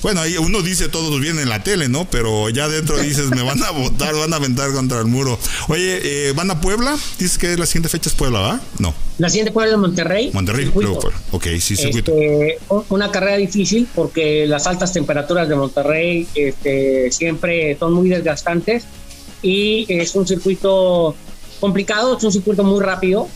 [0.02, 2.10] Bueno, ahí uno dice todos bien en la tele, ¿no?
[2.10, 5.38] Pero ya dentro dices, me van a votar, van a aventar contra el muro.
[5.68, 6.98] Oye, eh, ¿van a Puebla?
[7.18, 8.62] Dices que la siguiente fecha es Puebla, ¿va?
[8.80, 8.94] No.
[9.18, 10.32] La siguiente Puebla es Monterrey.
[10.34, 11.20] Monterrey, luego Puebla.
[11.32, 12.14] Ok, sí, circuito.
[12.14, 18.86] Este, una carrera difícil porque las altas temperaturas de Monterrey este, siempre son muy desgastantes
[19.42, 21.16] y es un circuito
[21.60, 23.28] complicado, es un circuito muy rápido.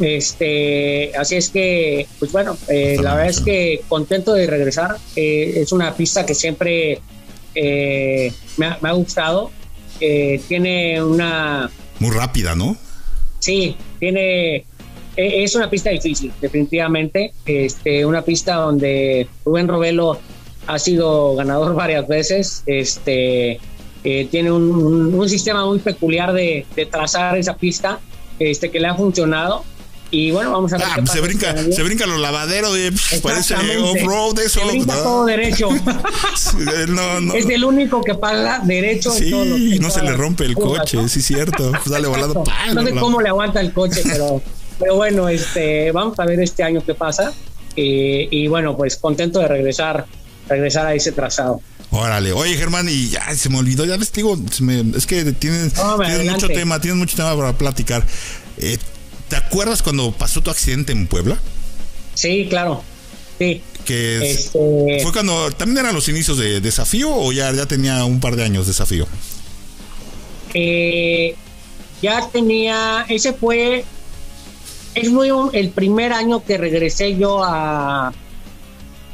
[0.00, 4.96] Este, así es que, pues bueno, eh, la verdad es que contento de regresar.
[5.16, 7.00] Eh, es una pista que siempre
[7.54, 9.50] eh, me, ha, me, ha, gustado.
[9.98, 11.70] tiene una...
[11.98, 12.76] Muy rápida, ¿no?
[13.40, 14.64] Sí, tiene
[15.16, 17.32] e, es una pista difícil, definitivamente.
[17.44, 20.18] Este, una pista donde Rubén Robelo
[20.66, 22.62] ha sido ganador varias veces.
[22.66, 23.60] Este,
[24.04, 28.00] eh, tiene un, sistema muy peculiar de, trazar esa pista
[28.38, 29.64] este, que le ha funcionado.
[30.10, 30.86] Y bueno, vamos a ver.
[30.88, 32.92] Ah, pues se, brinca, se brinca los lavaderos, de,
[33.22, 34.60] parece off-road, eso.
[34.60, 35.68] Se brinca todo derecho.
[37.34, 39.12] Es el único que paga derecho.
[39.12, 39.32] Sí,
[39.74, 41.70] y no se le rompe el coche, sí, cierto.
[41.70, 42.44] Pues dale volando.
[42.74, 44.42] no sé cómo le aguanta el coche, pero,
[44.78, 47.32] pero bueno, este, vamos a ver este año qué pasa.
[47.76, 50.06] y bueno, pues contento de regresar,
[50.48, 51.60] regresar a ese trazado.
[51.92, 54.38] Órale, oye Germán, y ya se me olvidó, ya les digo,
[54.96, 58.06] es que tienes, tienes mucho tema, tienes mucho tema para platicar.
[58.58, 58.78] Eh,
[59.30, 61.38] ¿Te acuerdas cuando pasó tu accidente en Puebla?
[62.14, 62.82] Sí, claro.
[63.38, 63.62] Sí.
[63.84, 68.18] Que este, fue cuando también eran los inicios de desafío o ya, ya tenía un
[68.18, 69.06] par de años desafío.
[70.52, 71.36] Eh,
[72.02, 73.84] ya tenía, ese fue,
[74.96, 78.12] es muy el primer año que regresé yo a,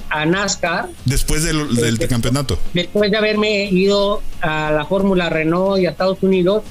[0.08, 0.88] a NASCAR.
[1.04, 2.58] Después del, del este, campeonato.
[2.72, 6.62] Después de haberme ido a la Fórmula Renault y a Estados Unidos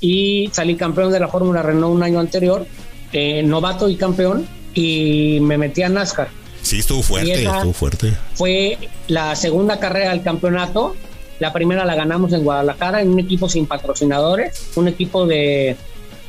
[0.00, 2.66] y salí campeón de la Fórmula Renault un año anterior
[3.12, 6.28] eh, novato y campeón y me metí a NASCAR.
[6.62, 8.12] Sí, estuvo fuerte, estuvo fuerte.
[8.34, 8.78] Fue
[9.08, 10.96] la segunda carrera del campeonato.
[11.38, 15.76] La primera la ganamos en Guadalajara en un equipo sin patrocinadores, un equipo de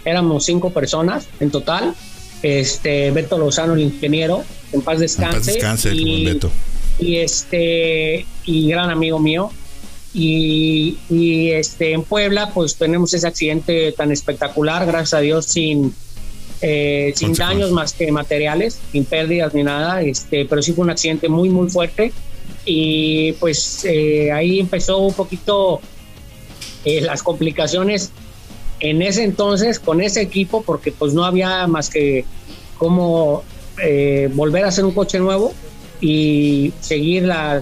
[0.05, 1.95] éramos cinco personas en total.
[2.43, 5.95] Este Beto Lozano, el ingeniero, en paz descanse.
[5.95, 6.51] y, Beto.
[6.99, 9.49] y este y gran amigo mío.
[10.13, 15.93] Y, y este en Puebla, pues tenemos ese accidente tan espectacular, gracias a Dios, sin
[16.62, 20.89] eh, sin daños más que materiales, sin pérdidas ni nada, este, pero sí fue un
[20.89, 22.12] accidente muy, muy fuerte.
[22.66, 25.80] Y pues eh, ahí empezó un poquito
[26.84, 28.12] eh, las complicaciones
[28.80, 32.26] en ese entonces con ese equipo, porque pues no había más que
[32.78, 33.43] cómo
[34.34, 35.53] volver a hacer un coche nuevo
[36.01, 37.62] y seguir la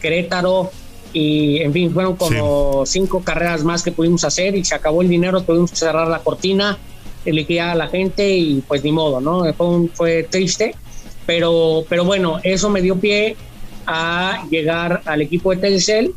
[0.00, 0.70] Querétaro
[1.12, 5.08] y en fin fueron como cinco carreras más que pudimos hacer y se acabó el
[5.08, 6.78] dinero tuvimos que cerrar la cortina
[7.32, 9.52] liquidar a la gente y pues ni modo, ¿no?
[9.54, 10.74] Fue, fue triste,
[11.24, 13.36] pero, pero bueno, eso me dio pie
[13.86, 16.14] a llegar al equipo de Telcel,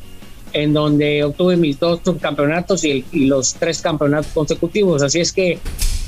[0.53, 5.03] en donde obtuve mis dos campeonatos y, los tres campeonatos consecutivos.
[5.03, 5.59] Así es que,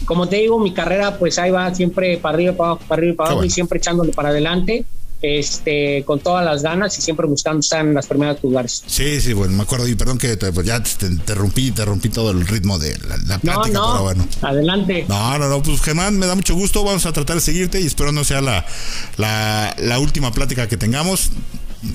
[0.06, 3.16] como te digo, mi carrera pues ahí va siempre para arriba, para abajo, para arriba,
[3.16, 4.86] para abajo y siempre echándole para adelante
[5.22, 8.84] este, con todas las ganas y siempre buscando estar en las primeras lugares.
[8.86, 12.10] Sí, sí, bueno, me acuerdo y perdón que te, pues ya te interrumpí, te rompí
[12.10, 14.28] todo el ritmo de la, plática, no, no, bueno.
[14.42, 15.06] Adelante.
[15.08, 17.86] No, no, no, pues Germán, me da mucho gusto, vamos a tratar de seguirte y
[17.86, 18.66] espero no sea la,
[19.18, 21.30] la, última plática que tengamos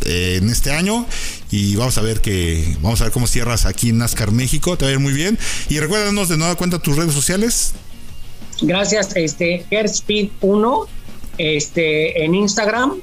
[0.04, 1.06] eh, en este año
[1.50, 4.84] y vamos a ver que vamos a ver cómo cierras aquí en NASCAR México, te
[4.84, 7.74] va a ir muy bien y recuérdanos de nueva cuenta tus redes sociales.
[8.62, 10.88] Gracias, este Airspeed 1
[11.38, 12.94] este en Instagram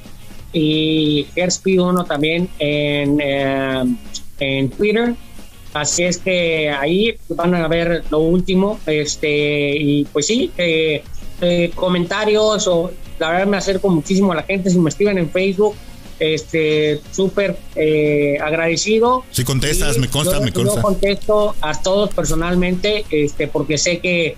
[0.53, 3.83] y Airspeed 1 también en, eh,
[4.39, 5.15] en Twitter.
[5.73, 8.79] Así es que ahí van a ver lo último.
[8.85, 11.03] Este, y pues sí, eh,
[11.41, 14.69] eh, comentarios o la verdad me acerco muchísimo a la gente.
[14.69, 15.75] Si me escriben en Facebook,
[16.19, 19.23] este súper eh, agradecido.
[19.31, 20.75] Si contestas, me consta, me consta.
[20.75, 24.35] Yo contesto a todos personalmente, este, porque sé que,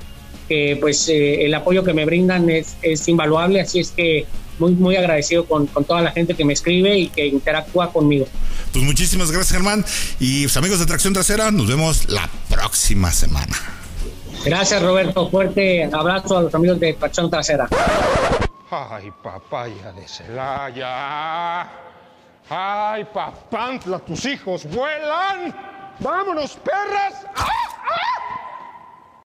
[0.47, 4.25] que pues eh, el apoyo que me brindan es, es invaluable, así es que
[4.59, 8.27] muy, muy agradecido con, con, toda la gente que me escribe y que interactúa conmigo.
[8.71, 9.85] Pues muchísimas gracias, Germán.
[10.19, 13.55] Y pues, amigos de Tracción Trasera, nos vemos la próxima semana.
[14.45, 15.29] Gracias, Roberto.
[15.29, 17.67] Fuerte abrazo a los amigos de Tracción Trasera.
[18.69, 21.69] Ay, papaya de Celaya.
[22.49, 25.55] Ay, papantla, tus hijos vuelan.
[25.99, 27.25] Vámonos, perras.
[27.35, 27.65] ¡Ay!